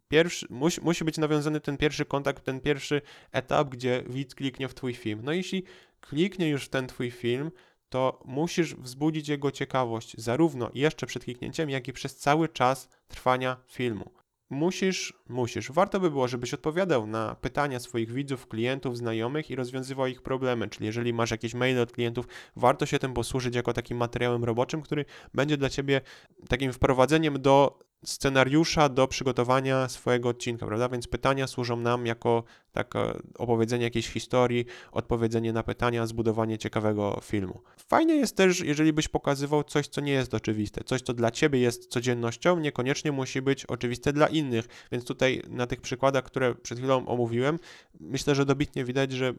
pierwszy, 0.07 0.47
musi, 0.49 0.81
musi 0.81 1.05
być 1.05 1.17
nawiązany 1.17 1.59
ten 1.59 1.77
pierwszy 1.77 2.05
kontakt, 2.05 2.43
ten 2.43 2.59
pierwszy 2.59 3.01
etap, 3.31 3.69
gdzie 3.69 4.03
widz 4.09 4.35
kliknie 4.35 4.67
w 4.67 4.73
Twój 4.73 4.93
film. 4.93 5.19
No 5.23 5.31
jeśli 5.31 5.63
kliknie 6.01 6.49
już 6.49 6.65
w 6.65 6.69
ten 6.69 6.87
Twój 6.87 7.11
film, 7.11 7.51
to 7.89 8.23
musisz 8.25 8.75
wzbudzić 8.75 9.27
jego 9.27 9.51
ciekawość, 9.51 10.15
zarówno 10.17 10.71
jeszcze 10.73 11.05
przed 11.05 11.23
kliknięciem, 11.23 11.69
jak 11.69 11.87
i 11.87 11.93
przez 11.93 12.15
cały 12.15 12.49
czas 12.49 12.89
trwania 13.07 13.57
filmu. 13.67 14.11
Musisz, 14.49 15.13
musisz. 15.29 15.71
Warto 15.71 15.99
by 15.99 16.11
było, 16.11 16.27
żebyś 16.27 16.53
odpowiadał 16.53 17.07
na 17.07 17.35
pytania 17.35 17.79
swoich 17.79 18.11
widzów, 18.11 18.47
klientów, 18.47 18.97
znajomych 18.97 19.51
i 19.51 19.55
rozwiązywał 19.55 20.07
ich 20.07 20.21
problemy. 20.21 20.69
Czyli 20.69 20.85
jeżeli 20.85 21.13
masz 21.13 21.31
jakieś 21.31 21.53
maile 21.53 21.79
od 21.79 21.91
klientów, 21.91 22.27
warto 22.55 22.85
się 22.85 22.99
tym 22.99 23.13
posłużyć 23.13 23.55
jako 23.55 23.73
takim 23.73 23.97
materiałem 23.97 24.43
roboczym, 24.43 24.81
który 24.81 25.05
będzie 25.33 25.57
dla 25.57 25.69
ciebie 25.69 26.01
takim 26.49 26.73
wprowadzeniem 26.73 27.41
do 27.41 27.79
scenariusza 28.05 28.89
do 28.89 29.07
przygotowania 29.07 29.89
swojego 29.89 30.29
odcinka, 30.29 30.65
prawda? 30.65 30.89
Więc 30.89 31.07
pytania 31.07 31.47
służą 31.47 31.77
nam 31.77 32.05
jako 32.05 32.43
takie 32.71 32.99
opowiedzenie 33.37 33.83
jakiejś 33.83 34.09
historii, 34.09 34.65
odpowiedzenie 34.91 35.53
na 35.53 35.63
pytania, 35.63 36.07
zbudowanie 36.07 36.57
ciekawego 36.57 37.19
filmu. 37.23 37.61
Fajnie 37.77 38.15
jest 38.15 38.37
też, 38.37 38.59
jeżeli 38.59 38.93
byś 38.93 39.07
pokazywał 39.07 39.63
coś, 39.63 39.87
co 39.87 40.01
nie 40.01 40.11
jest 40.11 40.33
oczywiste, 40.33 40.83
coś, 40.83 41.01
co 41.01 41.13
dla 41.13 41.31
ciebie 41.31 41.59
jest 41.59 41.87
codziennością, 41.87 42.59
niekoniecznie 42.59 43.11
musi 43.11 43.41
być 43.41 43.65
oczywiste 43.65 44.13
dla 44.13 44.27
innych. 44.27 44.65
Więc 44.91 45.05
tutaj 45.05 45.41
na 45.49 45.67
tych 45.67 45.81
przykładach, 45.81 46.23
które 46.23 46.55
przed 46.55 46.77
chwilą 46.77 47.07
omówiłem, 47.07 47.59
myślę, 47.99 48.35
że 48.35 48.45
dobitnie 48.45 48.85
widać, 48.85 49.11
że 49.11 49.33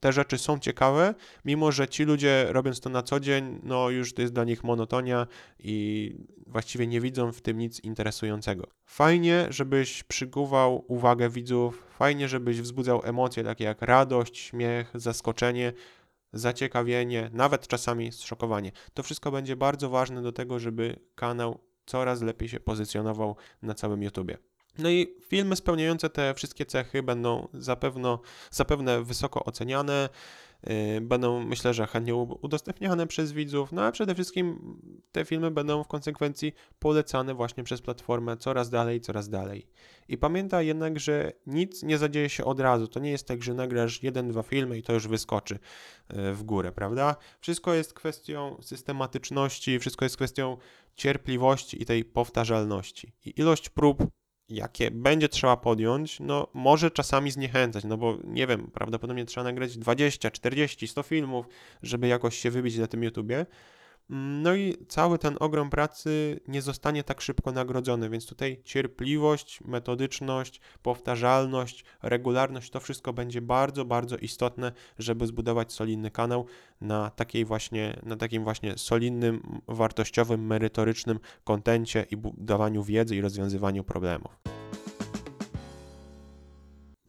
te 0.00 0.12
rzeczy 0.12 0.38
są 0.38 0.58
ciekawe, 0.58 1.14
mimo 1.44 1.72
że 1.72 1.88
ci 1.88 2.04
ludzie 2.04 2.46
robiąc 2.48 2.80
to 2.80 2.90
na 2.90 3.02
co 3.02 3.20
dzień, 3.20 3.60
no 3.62 3.90
już 3.90 4.14
to 4.14 4.22
jest 4.22 4.34
dla 4.34 4.44
nich 4.44 4.64
monotonia 4.64 5.26
i 5.58 6.16
właściwie 6.46 6.86
nie 6.86 7.00
widzą 7.00 7.32
w 7.32 7.40
tym 7.40 7.58
nic 7.58 7.80
interesującego. 7.80 8.66
Fajnie, 8.84 9.46
żebyś 9.50 10.02
przykuwał 10.02 10.84
uwagę 10.88 11.30
widzów, 11.30 11.86
fajnie, 11.98 12.28
żebyś 12.28 12.60
wzbudzał 12.60 13.00
emocje 13.04 13.44
takie 13.44 13.64
jak 13.64 13.82
radość, 13.82 14.38
śmiech, 14.38 14.90
zaskoczenie, 14.94 15.72
zaciekawienie, 16.32 17.30
nawet 17.32 17.68
czasami 17.68 18.12
zszokowanie. 18.12 18.72
To 18.94 19.02
wszystko 19.02 19.30
będzie 19.30 19.56
bardzo 19.56 19.90
ważne 19.90 20.22
do 20.22 20.32
tego, 20.32 20.58
żeby 20.58 20.96
kanał 21.14 21.60
coraz 21.86 22.22
lepiej 22.22 22.48
się 22.48 22.60
pozycjonował 22.60 23.36
na 23.62 23.74
całym 23.74 24.02
YouTubie. 24.02 24.49
No 24.82 24.90
i 24.90 25.16
filmy 25.28 25.56
spełniające 25.56 26.10
te 26.10 26.34
wszystkie 26.34 26.66
cechy 26.66 27.02
będą 27.02 27.48
zapewne, 27.54 28.18
zapewne 28.50 29.02
wysoko 29.02 29.44
oceniane, 29.44 30.08
yy, 30.66 31.00
będą 31.00 31.44
myślę, 31.44 31.74
że 31.74 31.86
chętnie 31.86 32.14
udostępniane 32.14 33.06
przez 33.06 33.32
widzów, 33.32 33.72
no 33.72 33.84
a 33.84 33.92
przede 33.92 34.14
wszystkim 34.14 34.76
te 35.12 35.24
filmy 35.24 35.50
będą 35.50 35.84
w 35.84 35.88
konsekwencji 35.88 36.52
polecane 36.78 37.34
właśnie 37.34 37.64
przez 37.64 37.82
platformę 37.82 38.36
coraz 38.36 38.70
dalej, 38.70 39.00
coraz 39.00 39.28
dalej. 39.28 39.66
I 40.08 40.18
pamiętaj 40.18 40.66
jednak, 40.66 41.00
że 41.00 41.32
nic 41.46 41.82
nie 41.82 41.98
zadzieje 41.98 42.28
się 42.28 42.44
od 42.44 42.60
razu. 42.60 42.88
To 42.88 43.00
nie 43.00 43.10
jest 43.10 43.26
tak, 43.26 43.42
że 43.42 43.54
nagrasz 43.54 44.02
jeden, 44.02 44.28
dwa 44.28 44.42
filmy 44.42 44.78
i 44.78 44.82
to 44.82 44.92
już 44.92 45.08
wyskoczy 45.08 45.58
yy, 46.14 46.34
w 46.34 46.42
górę, 46.42 46.72
prawda? 46.72 47.16
Wszystko 47.40 47.74
jest 47.74 47.92
kwestią 47.92 48.56
systematyczności, 48.62 49.78
wszystko 49.78 50.04
jest 50.04 50.16
kwestią 50.16 50.56
cierpliwości 50.94 51.82
i 51.82 51.86
tej 51.86 52.04
powtarzalności. 52.04 53.12
I 53.24 53.40
ilość 53.40 53.68
prób 53.68 54.19
jakie 54.50 54.90
będzie 54.90 55.28
trzeba 55.28 55.56
podjąć, 55.56 56.20
no 56.20 56.46
może 56.54 56.90
czasami 56.90 57.30
zniechęcać, 57.30 57.84
no 57.84 57.96
bo 57.96 58.18
nie 58.24 58.46
wiem, 58.46 58.70
prawdopodobnie 58.74 59.24
trzeba 59.24 59.44
nagrać 59.44 59.78
20, 59.78 60.30
40, 60.30 60.88
100 60.88 61.02
filmów, 61.02 61.46
żeby 61.82 62.08
jakoś 62.08 62.38
się 62.38 62.50
wybić 62.50 62.76
na 62.76 62.86
tym 62.86 63.02
YouTubie. 63.02 63.46
No 64.12 64.54
i 64.54 64.76
cały 64.88 65.18
ten 65.18 65.36
ogrom 65.40 65.70
pracy 65.70 66.40
nie 66.48 66.62
zostanie 66.62 67.04
tak 67.04 67.20
szybko 67.20 67.52
nagrodzony, 67.52 68.10
więc 68.10 68.26
tutaj 68.26 68.60
cierpliwość, 68.64 69.60
metodyczność, 69.64 70.60
powtarzalność, 70.82 71.84
regularność 72.02 72.70
to 72.70 72.80
wszystko 72.80 73.12
będzie 73.12 73.40
bardzo, 73.40 73.84
bardzo 73.84 74.16
istotne, 74.16 74.72
żeby 74.98 75.26
zbudować 75.26 75.72
solidny 75.72 76.10
kanał 76.10 76.46
na 76.80 77.10
takiej 77.10 77.44
właśnie, 77.44 78.00
na 78.02 78.16
takim 78.16 78.44
właśnie 78.44 78.78
solidnym, 78.78 79.60
wartościowym, 79.68 80.46
merytorycznym 80.46 81.18
kontencie 81.44 82.06
i 82.10 82.16
budowaniu 82.16 82.82
wiedzy 82.82 83.16
i 83.16 83.20
rozwiązywaniu 83.20 83.84
problemów. 83.84 84.38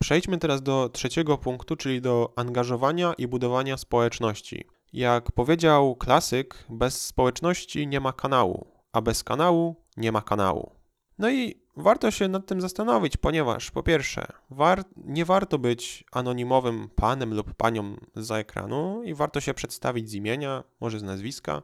Przejdźmy 0.02 0.38
teraz 0.38 0.64
do 0.64 0.90
trzeciego 0.90 1.38
punktu, 1.38 1.76
czyli 1.76 2.02
do 2.02 2.34
angażowania 2.36 3.14
i 3.18 3.28
budowania 3.28 3.78
społeczności. 3.78 4.81
Jak 4.94 5.32
powiedział 5.32 5.96
klasyk, 5.96 6.66
bez 6.70 7.06
społeczności 7.06 7.88
nie 7.88 8.00
ma 8.00 8.14
kanału, 8.14 8.68
a 8.94 9.02
bez 9.02 9.24
kanału 9.24 9.76
nie 9.98 10.12
ma 10.12 10.22
kanału. 10.22 10.72
No 11.18 11.30
i 11.30 11.62
warto 11.78 12.12
się 12.12 12.28
nad 12.28 12.46
tym 12.46 12.62
zastanowić, 12.62 13.18
ponieważ 13.18 13.72
po 13.72 13.84
pierwsze, 13.84 14.28
war 14.50 14.84
nie 14.98 15.26
warto 15.26 15.60
być 15.60 16.04
anonimowym 16.12 16.90
panem 16.96 17.34
lub 17.34 17.54
panią 17.54 17.96
za 18.16 18.38
ekranu 18.38 19.04
i 19.04 19.14
warto 19.14 19.40
się 19.42 19.54
przedstawić 19.54 20.10
z 20.10 20.14
imienia, 20.14 20.64
może 20.80 21.00
z 21.00 21.04
nazwiska. 21.04 21.62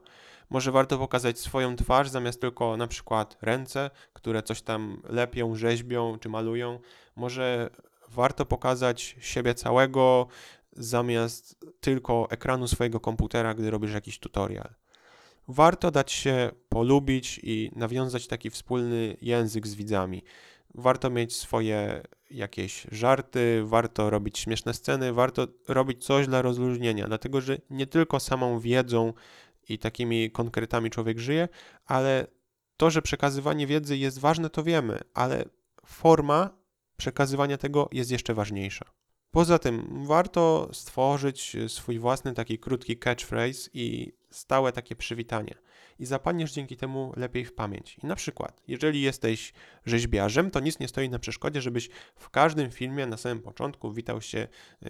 Może 0.50 0.72
warto 0.72 0.98
pokazać 0.98 1.40
swoją 1.40 1.76
twarz 1.76 2.10
zamiast 2.10 2.42
tylko 2.42 2.78
na 2.78 2.88
przykład 2.88 3.38
ręce, 3.42 3.90
które 4.14 4.44
coś 4.44 4.62
tam 4.62 5.02
lepią, 5.10 5.56
rzeźbią 5.56 6.20
czy 6.20 6.30
malują. 6.30 6.80
Może 7.16 7.70
warto 8.10 8.46
pokazać 8.46 9.16
siebie 9.20 9.54
całego, 9.54 10.28
zamiast 10.78 11.66
tylko 11.80 12.28
ekranu 12.30 12.68
swojego 12.68 13.00
komputera, 13.00 13.54
gdy 13.54 13.72
robisz 13.72 13.94
jakiś 13.94 14.20
tutorial. 14.20 14.74
Warto 15.48 15.92
dać 15.92 16.12
się 16.12 16.52
polubić 16.70 17.40
i 17.44 17.72
nawiązać 17.76 18.28
taki 18.28 18.50
wspólny 18.50 19.18
język 19.22 19.68
z 19.68 19.76
widzami. 19.76 20.24
Warto 20.76 21.10
mieć 21.10 21.36
swoje 21.36 22.04
jakieś 22.32 22.88
żarty, 22.92 23.64
warto 23.66 24.10
robić 24.10 24.40
śmieszne 24.40 24.74
sceny, 24.74 25.14
warto 25.14 25.48
robić 25.68 26.06
coś 26.06 26.28
dla 26.28 26.42
rozluźnienia, 26.42 27.08
dlatego 27.08 27.42
że 27.42 27.58
nie 27.70 27.88
tylko 27.88 28.20
samą 28.20 28.60
wiedzą 28.60 29.14
i 29.70 29.80
takimi 29.80 30.32
konkretami 30.32 30.90
człowiek 30.90 31.20
żyje, 31.20 31.48
ale 31.86 32.28
to, 32.78 32.90
że 32.90 33.02
przekazywanie 33.02 33.68
wiedzy 33.68 33.98
jest 33.98 34.20
ważne, 34.20 34.50
to 34.50 34.64
wiemy, 34.64 35.00
ale 35.14 35.46
forma 35.86 36.50
przekazywania 36.98 37.58
tego 37.58 37.90
jest 37.92 38.12
jeszcze 38.12 38.34
ważniejsza. 38.34 38.86
Poza 39.38 39.60
tym 39.60 40.06
warto 40.06 40.70
stworzyć 40.74 41.58
swój 41.68 42.00
własny 42.00 42.34
taki 42.34 42.60
krótki 42.60 42.98
catchphrase 42.98 43.70
i 43.74 44.14
stałe 44.32 44.72
takie 44.72 44.96
przywitanie. 44.96 45.56
I 46.00 46.06
zapadniesz 46.06 46.52
dzięki 46.52 46.78
temu 46.78 47.14
lepiej 47.16 47.46
w 47.46 47.54
pamięć. 47.54 47.98
I 48.04 48.08
na 48.08 48.16
przykład, 48.16 48.62
jeżeli 48.68 49.02
jesteś 49.02 49.54
rzeźbiarzem, 49.86 50.52
to 50.52 50.60
nic 50.60 50.80
nie 50.80 50.88
stoi 50.88 51.10
na 51.10 51.20
przeszkodzie, 51.20 51.62
żebyś 51.62 51.90
w 52.16 52.30
każdym 52.30 52.72
filmie 52.72 53.06
na 53.06 53.18
samym 53.18 53.40
początku 53.40 53.94
witał 53.94 54.22
się 54.22 54.48
yy, 54.82 54.90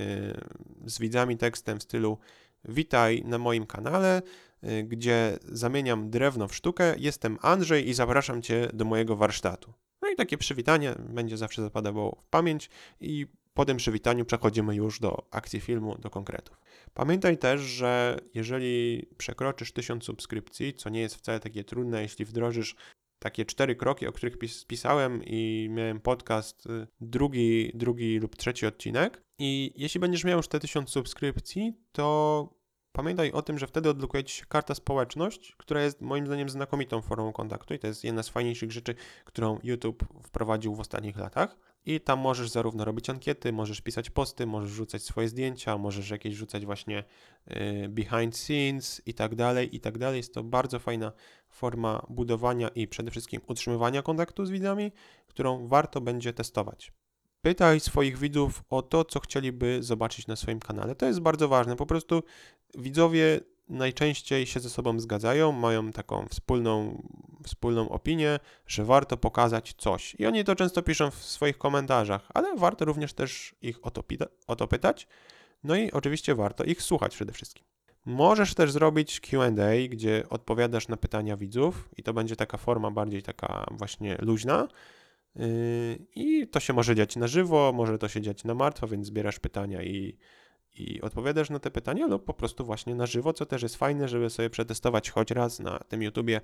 z 0.86 1.00
widzami 1.00 1.38
tekstem 1.38 1.80
w 1.80 1.84
stylu 1.84 2.18
Witaj 2.66 3.24
na 3.26 3.38
moim 3.38 3.66
kanale. 3.66 4.22
y, 4.64 4.84
gdzie 4.84 5.38
zamieniam 5.46 6.10
drewno 6.10 6.48
w 6.48 6.56
sztukę. 6.56 6.96
Jestem 6.98 7.38
Andrzej 7.42 7.90
i 7.90 7.94
zapraszam 7.94 8.42
Cię 8.42 8.70
do 8.74 8.86
mojego 8.86 9.16
warsztatu. 9.16 9.74
No 10.02 10.10
i 10.10 10.16
takie 10.16 10.38
przywitanie 10.38 10.96
będzie 11.10 11.38
zawsze 11.38 11.62
zapadało 11.62 12.22
w 12.22 12.30
pamięć 12.30 12.70
i 13.02 13.28
po 13.58 13.66
tym 13.66 13.78
przywitaniu 13.78 14.26
przechodzimy 14.26 14.76
już 14.76 15.00
do 15.00 15.28
akcji 15.32 15.60
filmu, 15.60 15.98
do 15.98 16.10
konkretów. 16.10 16.62
Pamiętaj 16.94 17.38
też, 17.38 17.62
że 17.62 18.20
jeżeli 18.34 19.06
przekroczysz 19.18 19.72
1000 19.72 20.04
subskrypcji, 20.04 20.74
co 20.74 20.90
nie 20.90 21.02
jest 21.02 21.16
wcale 21.16 21.40
takie 21.40 21.64
trudne, 21.64 22.02
jeśli 22.02 22.26
wdrożysz 22.26 22.76
takie 23.20 23.46
cztery 23.46 23.76
kroki, 23.76 24.08
o 24.08 24.12
których 24.12 24.38
pis 24.38 24.66
pisałem 24.66 25.24
i 25.26 25.68
miałem 25.72 26.00
podcast 26.00 26.66
y, 26.66 26.88
drugi, 27.02 27.72
drugi 27.74 28.20
lub 28.20 28.36
trzeci 28.36 28.66
odcinek. 28.66 29.24
I 29.40 29.74
jeśli 29.76 30.00
będziesz 30.00 30.24
miał 30.24 30.38
już 30.38 30.48
te 30.48 30.60
1000 30.60 30.90
subskrypcji, 30.90 31.74
to 31.92 32.50
pamiętaj 32.92 33.32
o 33.32 33.42
tym, 33.42 33.60
że 33.60 33.68
wtedy 33.68 33.90
odblokuje 33.90 34.24
Ci 34.24 34.36
się 34.36 34.46
karta 34.46 34.76
społeczność, 34.76 35.56
która 35.58 35.84
jest 35.84 36.02
moim 36.02 36.26
zdaniem 36.26 36.50
znakomitą 36.50 37.02
formą 37.02 37.34
kontaktu 37.34 37.74
i 37.74 37.80
to 37.80 37.88
jest 37.88 38.04
jedna 38.04 38.24
z 38.24 38.30
fajniejszych 38.30 38.72
rzeczy, 38.72 38.96
którą 39.26 39.60
YouTube 39.64 40.04
wprowadził 40.24 40.76
w 40.76 40.80
ostatnich 40.80 41.18
latach. 41.18 41.67
I 41.88 42.02
tam 42.02 42.20
możesz 42.20 42.50
zarówno 42.50 42.86
robić 42.86 43.10
ankiety, 43.10 43.54
możesz 43.54 43.82
pisać 43.82 44.10
posty, 44.10 44.46
możesz 44.46 44.72
rzucać 44.72 45.04
swoje 45.04 45.30
zdjęcia, 45.30 45.78
możesz 45.78 46.10
jakieś 46.10 46.36
rzucać 46.36 46.66
właśnie 46.66 47.04
y, 47.52 47.90
behind 47.90 48.38
scenes 48.38 49.02
i 49.06 49.14
tak 49.14 49.36
dalej, 49.36 49.76
i 49.76 49.80
tak 49.80 49.98
dalej. 49.98 50.18
Jest 50.18 50.34
to 50.34 50.44
bardzo 50.44 50.80
fajna 50.80 51.12
forma 51.50 52.06
budowania 52.10 52.68
i 52.68 52.88
przede 52.88 53.12
wszystkim 53.12 53.42
utrzymywania 53.48 54.02
kontaktu 54.02 54.46
z 54.46 54.50
widzami, 54.50 54.92
którą 55.28 55.68
warto 55.68 56.02
będzie 56.02 56.34
testować. 56.34 56.92
Pytaj 57.42 57.80
swoich 57.80 58.18
widzów 58.18 58.64
o 58.70 58.82
to, 58.82 59.06
co 59.06 59.20
chcieliby 59.20 59.84
zobaczyć 59.84 60.28
na 60.28 60.36
swoim 60.36 60.60
kanale. 60.60 60.96
To 60.96 61.06
jest 61.06 61.20
bardzo 61.20 61.48
ważne. 61.48 61.76
Po 61.76 61.86
prostu 61.86 62.24
widzowie 62.78 63.40
najczęściej 63.70 64.46
się 64.46 64.60
ze 64.60 64.70
sobą 64.70 65.00
zgadzają, 65.00 65.52
mają 65.52 65.92
taką 65.92 66.28
wspólną, 66.30 67.04
wspólną 67.44 67.90
opinię, 67.90 68.40
że 68.68 68.86
warto 68.86 69.18
pokazać 69.18 69.74
coś. 69.78 70.16
I 70.20 70.26
oni 70.26 70.44
to 70.44 70.56
często 70.56 70.82
piszą 70.82 71.12
w 71.12 71.16
swoich 71.16 71.58
komentarzach, 71.58 72.28
ale 72.34 72.56
warto 72.56 72.86
również 72.86 73.14
też 73.14 73.56
ich 73.62 73.86
o 73.86 73.92
to, 73.92 74.04
o 74.48 74.56
to 74.56 74.68
pytać. 74.68 75.08
No 75.64 75.76
i 75.76 75.92
oczywiście 75.92 76.36
warto 76.36 76.64
ich 76.64 76.82
słuchać 76.82 77.16
przede 77.16 77.34
wszystkim. 77.34 77.66
Możesz 78.06 78.54
też 78.54 78.72
zrobić 78.72 79.20
QA, 79.20 79.52
gdzie 79.90 80.24
odpowiadasz 80.30 80.88
na 80.88 80.98
pytania 80.98 81.38
widzów, 81.38 81.90
i 81.98 82.04
to 82.04 82.14
będzie 82.14 82.36
taka 82.36 82.58
forma 82.58 82.92
bardziej 82.92 83.24
taka 83.24 83.66
właśnie 83.72 84.18
luźna. 84.22 84.68
Yy, 85.36 85.46
I 86.16 86.48
to 86.48 86.60
się 86.60 86.74
może 86.74 86.96
dziać 86.96 87.16
na 87.16 87.28
żywo, 87.28 87.72
może 87.76 87.98
to 87.98 88.08
się 88.08 88.22
dziać 88.22 88.44
na 88.44 88.54
martwo, 88.54 88.88
więc 88.88 89.08
zbierasz 89.08 89.40
pytania 89.40 89.84
i 89.84 90.18
i 90.80 91.02
odpowiadasz 91.02 91.50
na 91.50 91.60
te 91.60 91.72
pytania 91.72 92.08
lub 92.08 92.26
po 92.26 92.34
prostu 92.34 92.66
właśnie 92.66 92.96
na 92.96 93.06
żywo, 93.06 93.34
co 93.34 93.46
też 93.46 93.64
jest 93.64 93.76
fajne, 93.76 94.08
żeby 94.08 94.30
sobie 94.30 94.50
przetestować 94.50 95.10
choć 95.10 95.32
raz 95.32 95.60
na 95.60 95.80
tym 95.80 96.02
YouTubie 96.02 96.42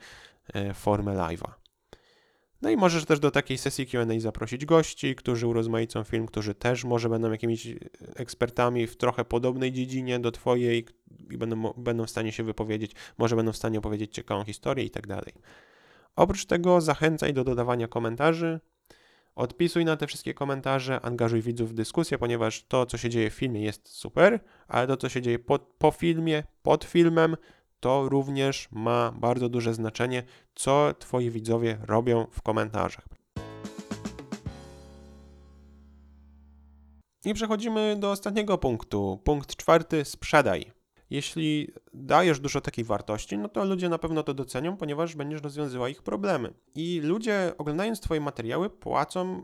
e, 0.54 0.74
formę 0.74 1.13
live'a. 1.13 1.50
No 2.63 2.69
i 2.69 2.78
możesz 2.78 3.06
też 3.06 3.19
do 3.19 3.32
takiej 3.32 3.58
sesji 3.58 3.86
Q&A 3.86 4.19
zaprosić 4.19 4.65
gości, 4.65 5.15
którzy 5.15 5.48
urozmaicą 5.48 6.04
film, 6.04 6.26
którzy 6.26 6.56
też 6.56 6.84
może 6.84 7.10
będą 7.10 7.32
jakimiś 7.32 7.67
ekspertami 8.15 8.88
w 8.88 8.98
trochę 8.98 9.26
podobnej 9.26 9.72
dziedzinie 9.72 10.19
do 10.19 10.32
twojej 10.32 10.86
i 11.32 11.38
będą, 11.38 11.74
będą 11.78 12.06
w 12.06 12.10
stanie 12.10 12.32
się 12.32 12.43
wypowiedzieć, 12.43 12.91
może 13.17 13.36
będą 13.36 13.52
w 13.52 13.58
stanie 13.58 13.80
opowiedzieć 13.80 14.13
ciekawą 14.13 14.43
historię 14.43 14.86
i 14.86 14.89
tak 14.89 15.08
dalej. 15.08 15.34
Oprócz 16.15 16.46
tego 16.46 16.82
zachęcaj 16.82 17.34
do 17.34 17.43
dodawania 17.43 17.88
komentarzy, 17.88 18.60
Odpisuj 19.36 19.86
na 19.86 19.98
te 19.98 20.08
wszystkie 20.08 20.34
komentarze, 20.34 21.02
angażuj 21.02 21.41
widzów 21.41 21.69
w 21.69 21.74
dyskusję, 21.74 22.17
ponieważ 22.17 22.63
to, 22.67 22.86
co 22.86 22.98
się 22.98 23.10
dzieje 23.10 23.30
w 23.30 23.34
filmie, 23.34 23.62
jest 23.62 23.89
super, 23.89 24.39
ale 24.67 24.88
to, 24.88 24.98
co 24.98 25.10
się 25.10 25.22
dzieje 25.22 25.39
po, 25.39 25.60
po 25.60 25.91
filmie, 25.91 26.43
pod 26.62 26.84
filmem, 26.84 27.38
to 27.80 28.10
również 28.10 28.67
ma 28.72 29.12
bardzo 29.12 29.50
duże 29.50 29.74
znaczenie, 29.74 30.24
co 30.56 30.93
Twoi 31.00 31.30
widzowie 31.30 31.78
robią 31.82 32.28
w 32.32 32.41
komentarzach. 32.41 33.06
I 37.26 37.34
przechodzimy 37.34 37.96
do 38.00 38.12
ostatniego 38.12 38.58
punktu. 38.58 39.19
Punkt 39.24 39.56
czwarty: 39.56 40.06
sprzedaj. 40.06 40.72
Jeśli 41.13 41.67
dajesz 41.93 42.39
dużo 42.39 42.62
takiej 42.62 42.86
wartości, 42.86 43.38
no 43.38 43.49
to 43.49 43.65
ludzie 43.65 43.89
na 43.89 43.97
pewno 43.97 44.23
to 44.23 44.34
docenią, 44.34 44.78
ponieważ 44.78 45.15
będziesz 45.15 45.41
rozwiązywał 45.41 45.88
ich 45.88 46.04
problemy. 46.04 46.54
I 46.76 47.02
ludzie, 47.04 47.52
oglądając 47.58 47.99
Twoje 47.99 48.21
materiały, 48.21 48.69
płacą 48.69 49.43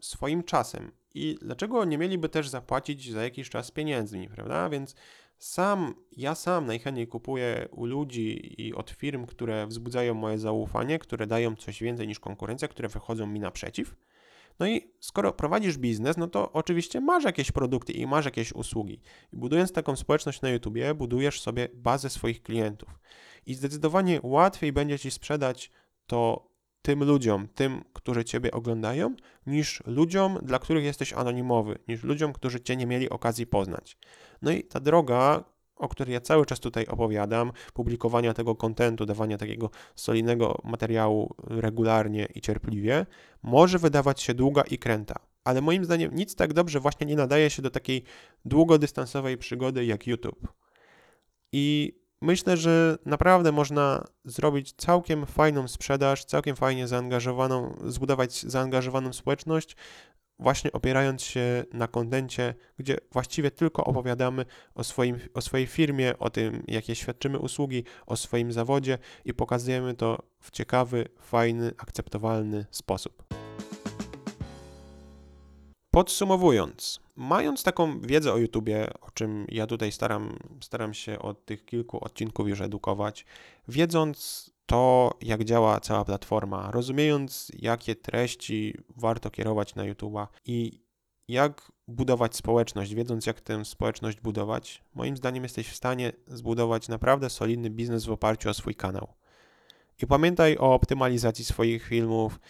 swoim 0.00 0.42
czasem. 0.42 0.92
I 1.14 1.38
dlaczego 1.42 1.84
nie 1.84 1.98
mieliby 1.98 2.28
też 2.28 2.48
zapłacić 2.48 3.12
za 3.12 3.22
jakiś 3.22 3.50
czas 3.50 3.70
pieniędzmi, 3.70 4.28
prawda? 4.28 4.68
Więc 4.68 4.94
sam, 5.38 5.94
ja 6.16 6.34
sam 6.34 6.66
najchętniej 6.66 7.06
kupuję 7.06 7.68
u 7.70 7.86
ludzi 7.86 8.54
i 8.62 8.74
od 8.74 8.90
firm, 8.90 9.26
które 9.26 9.66
wzbudzają 9.66 10.14
moje 10.14 10.38
zaufanie, 10.38 10.98
które 10.98 11.26
dają 11.26 11.56
coś 11.56 11.82
więcej 11.82 12.08
niż 12.08 12.20
konkurencja, 12.20 12.68
które 12.68 12.88
wychodzą 12.88 13.26
mi 13.26 13.40
naprzeciw. 13.40 13.96
No 14.60 14.66
i 14.66 14.94
skoro 15.00 15.32
prowadzisz 15.32 15.78
biznes, 15.78 16.16
no 16.16 16.26
to 16.26 16.52
oczywiście 16.52 17.00
masz 17.00 17.24
jakieś 17.24 17.52
produkty 17.52 17.92
i 17.92 18.06
masz 18.06 18.24
jakieś 18.24 18.52
usługi. 18.52 19.00
I 19.32 19.36
budując 19.36 19.72
taką 19.72 19.96
społeczność 19.96 20.40
na 20.40 20.50
YouTubie, 20.50 20.94
budujesz 20.94 21.40
sobie 21.40 21.68
bazę 21.74 22.10
swoich 22.10 22.42
klientów. 22.42 22.98
I 23.46 23.54
zdecydowanie 23.54 24.20
łatwiej 24.22 24.72
będzie 24.72 24.98
ci 24.98 25.10
sprzedać 25.10 25.70
to 26.06 26.50
tym 26.82 27.04
ludziom, 27.04 27.48
tym, 27.48 27.84
którzy 27.92 28.24
Ciebie 28.24 28.50
oglądają, 28.50 29.16
niż 29.46 29.82
ludziom, 29.86 30.38
dla 30.42 30.58
których 30.58 30.84
jesteś 30.84 31.12
anonimowy, 31.12 31.78
niż 31.88 32.02
ludziom, 32.04 32.32
którzy 32.32 32.60
Cię 32.60 32.76
nie 32.76 32.86
mieli 32.86 33.10
okazji 33.10 33.46
poznać. 33.46 33.98
No 34.42 34.50
i 34.50 34.64
ta 34.64 34.80
droga, 34.80 35.44
o 35.80 35.88
której 35.88 36.12
ja 36.12 36.20
cały 36.20 36.46
czas 36.46 36.60
tutaj 36.60 36.86
opowiadam, 36.86 37.52
publikowania 37.74 38.34
tego 38.34 38.54
kontentu, 38.54 39.06
dawania 39.06 39.38
takiego 39.38 39.70
solidnego 39.94 40.60
materiału 40.64 41.34
regularnie 41.46 42.28
i 42.34 42.40
cierpliwie, 42.40 43.06
może 43.42 43.78
wydawać 43.78 44.22
się 44.22 44.34
długa 44.34 44.62
i 44.62 44.78
kręta. 44.78 45.14
Ale 45.44 45.60
moim 45.60 45.84
zdaniem 45.84 46.14
nic 46.14 46.34
tak 46.34 46.52
dobrze 46.52 46.80
właśnie 46.80 47.06
nie 47.06 47.16
nadaje 47.16 47.50
się 47.50 47.62
do 47.62 47.70
takiej 47.70 48.04
długodystansowej 48.44 49.38
przygody 49.38 49.84
jak 49.84 50.06
YouTube. 50.06 50.48
I 51.52 51.92
myślę, 52.22 52.56
że 52.56 52.98
naprawdę 53.06 53.52
można 53.52 54.04
zrobić 54.24 54.72
całkiem 54.72 55.26
fajną 55.26 55.68
sprzedaż, 55.68 56.24
całkiem 56.24 56.56
fajnie 56.56 56.88
zaangażowaną, 56.88 57.76
zbudować 57.84 58.42
zaangażowaną 58.42 59.12
społeczność, 59.12 59.76
właśnie 60.40 60.72
opierając 60.72 61.22
się 61.22 61.64
na 61.72 61.88
kontencie, 61.88 62.54
gdzie 62.78 62.96
właściwie 63.12 63.50
tylko 63.50 63.84
opowiadamy 63.84 64.44
o, 64.74 64.84
swoim, 64.84 65.18
o 65.34 65.40
swojej 65.40 65.66
firmie, 65.66 66.18
o 66.18 66.30
tym, 66.30 66.62
jakie 66.68 66.94
świadczymy 66.94 67.38
usługi, 67.38 67.84
o 68.06 68.16
swoim 68.16 68.52
zawodzie 68.52 68.98
i 69.24 69.34
pokazujemy 69.34 69.94
to 69.94 70.18
w 70.40 70.50
ciekawy, 70.50 71.08
fajny, 71.20 71.72
akceptowalny 71.78 72.66
sposób. 72.70 73.24
Podsumowując, 75.90 77.00
mając 77.16 77.62
taką 77.62 78.00
wiedzę 78.00 78.32
o 78.32 78.36
YouTubie, 78.36 78.88
o 79.00 79.10
czym 79.10 79.46
ja 79.48 79.66
tutaj 79.66 79.92
staram, 79.92 80.38
staram 80.60 80.94
się 80.94 81.18
od 81.18 81.44
tych 81.44 81.64
kilku 81.64 82.04
odcinków 82.04 82.48
już 82.48 82.60
edukować, 82.60 83.26
wiedząc 83.68 84.49
to, 84.70 85.10
jak 85.20 85.44
działa 85.44 85.80
cała 85.80 86.04
platforma, 86.04 86.70
rozumiejąc, 86.70 87.52
jakie 87.58 87.94
treści 87.94 88.74
warto 88.96 89.30
kierować 89.30 89.74
na 89.74 89.82
YouTube'a 89.82 90.26
i 90.46 90.84
jak 91.28 91.72
budować 91.88 92.36
społeczność, 92.36 92.94
wiedząc, 92.94 93.26
jak 93.26 93.40
tę 93.40 93.64
społeczność 93.64 94.20
budować, 94.20 94.84
moim 94.94 95.16
zdaniem 95.16 95.42
jesteś 95.42 95.68
w 95.68 95.76
stanie 95.76 96.12
zbudować 96.26 96.88
naprawdę 96.88 97.30
solidny 97.30 97.70
biznes 97.70 98.04
w 98.04 98.10
oparciu 98.10 98.50
o 98.50 98.54
swój 98.54 98.74
kanał. 98.74 99.14
I 100.02 100.06
pamiętaj 100.06 100.58
o 100.58 100.74
optymalizacji 100.74 101.44
swoich 101.44 101.86
filmów, 101.86 102.40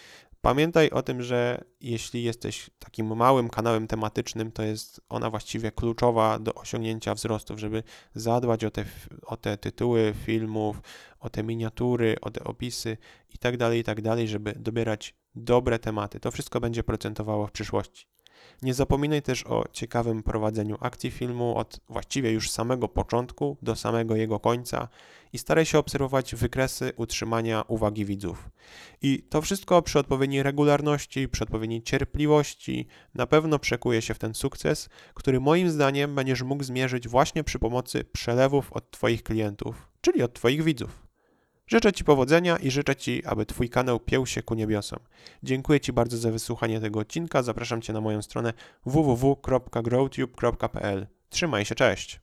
Pamiętaj 0.42 0.90
o 0.90 1.02
tym, 1.02 1.22
że 1.22 1.64
jeśli 1.80 2.22
jesteś 2.22 2.70
takim 2.78 3.16
małym 3.16 3.48
kanałem 3.48 3.86
tematycznym, 3.86 4.52
to 4.52 4.62
jest 4.62 5.00
ona 5.08 5.30
właściwie 5.30 5.72
kluczowa 5.72 6.38
do 6.38 6.54
osiągnięcia 6.54 7.14
wzrostów, 7.14 7.58
żeby 7.58 7.82
zadbać 8.14 8.64
o 8.64 8.70
te, 8.70 8.84
o 9.22 9.36
te 9.36 9.56
tytuły 9.56 10.14
filmów, 10.24 10.80
o 11.20 11.30
te 11.30 11.42
miniatury, 11.42 12.16
o 12.20 12.30
te 12.30 12.44
opisy 12.44 12.96
itd., 13.30 13.58
tak 13.58 13.76
itd., 13.76 14.16
tak 14.16 14.28
żeby 14.28 14.52
dobierać 14.52 15.14
dobre 15.34 15.78
tematy. 15.78 16.20
To 16.20 16.30
wszystko 16.30 16.60
będzie 16.60 16.82
procentowało 16.82 17.46
w 17.46 17.52
przyszłości. 17.52 18.06
Nie 18.62 18.74
zapominaj 18.74 19.22
też 19.22 19.46
o 19.46 19.64
ciekawym 19.72 20.22
prowadzeniu 20.22 20.76
akcji 20.80 21.10
filmu 21.10 21.56
od 21.56 21.80
właściwie 21.88 22.32
już 22.32 22.50
samego 22.50 22.88
początku 22.88 23.56
do 23.62 23.76
samego 23.76 24.16
jego 24.16 24.40
końca 24.40 24.88
i 25.32 25.38
staraj 25.38 25.66
się 25.66 25.78
obserwować 25.78 26.34
wykresy 26.34 26.92
utrzymania 26.96 27.64
uwagi 27.68 28.04
widzów. 28.04 28.50
I 29.02 29.22
to 29.22 29.42
wszystko 29.42 29.82
przy 29.82 29.98
odpowiedniej 29.98 30.42
regularności, 30.42 31.28
przy 31.28 31.44
odpowiedniej 31.44 31.82
cierpliwości 31.82 32.86
na 33.14 33.26
pewno 33.26 33.58
przekuje 33.58 34.02
się 34.02 34.14
w 34.14 34.18
ten 34.18 34.34
sukces, 34.34 34.88
który 35.14 35.40
moim 35.40 35.70
zdaniem 35.70 36.14
będziesz 36.14 36.42
mógł 36.42 36.64
zmierzyć 36.64 37.08
właśnie 37.08 37.44
przy 37.44 37.58
pomocy 37.58 38.04
przelewów 38.04 38.72
od 38.72 38.90
Twoich 38.90 39.22
klientów, 39.22 39.88
czyli 40.00 40.22
od 40.22 40.32
Twoich 40.34 40.62
widzów. 40.64 41.09
Życzę 41.72 41.92
Ci 41.92 42.04
powodzenia 42.04 42.56
i 42.56 42.70
życzę 42.70 42.96
Ci, 42.96 43.24
aby 43.24 43.46
Twój 43.46 43.68
kanał 43.68 44.00
pieł 44.00 44.26
się 44.26 44.42
ku 44.42 44.54
niebiosom. 44.54 44.98
Dziękuję 45.42 45.80
Ci 45.80 45.92
bardzo 45.92 46.18
za 46.18 46.30
wysłuchanie 46.30 46.80
tego 46.80 47.00
odcinka. 47.00 47.42
Zapraszam 47.42 47.82
Cię 47.82 47.92
na 47.92 48.00
moją 48.00 48.22
stronę 48.22 48.52
www.growtube.pl. 48.86 51.06
Trzymaj 51.28 51.64
się, 51.64 51.74
cześć! 51.74 52.18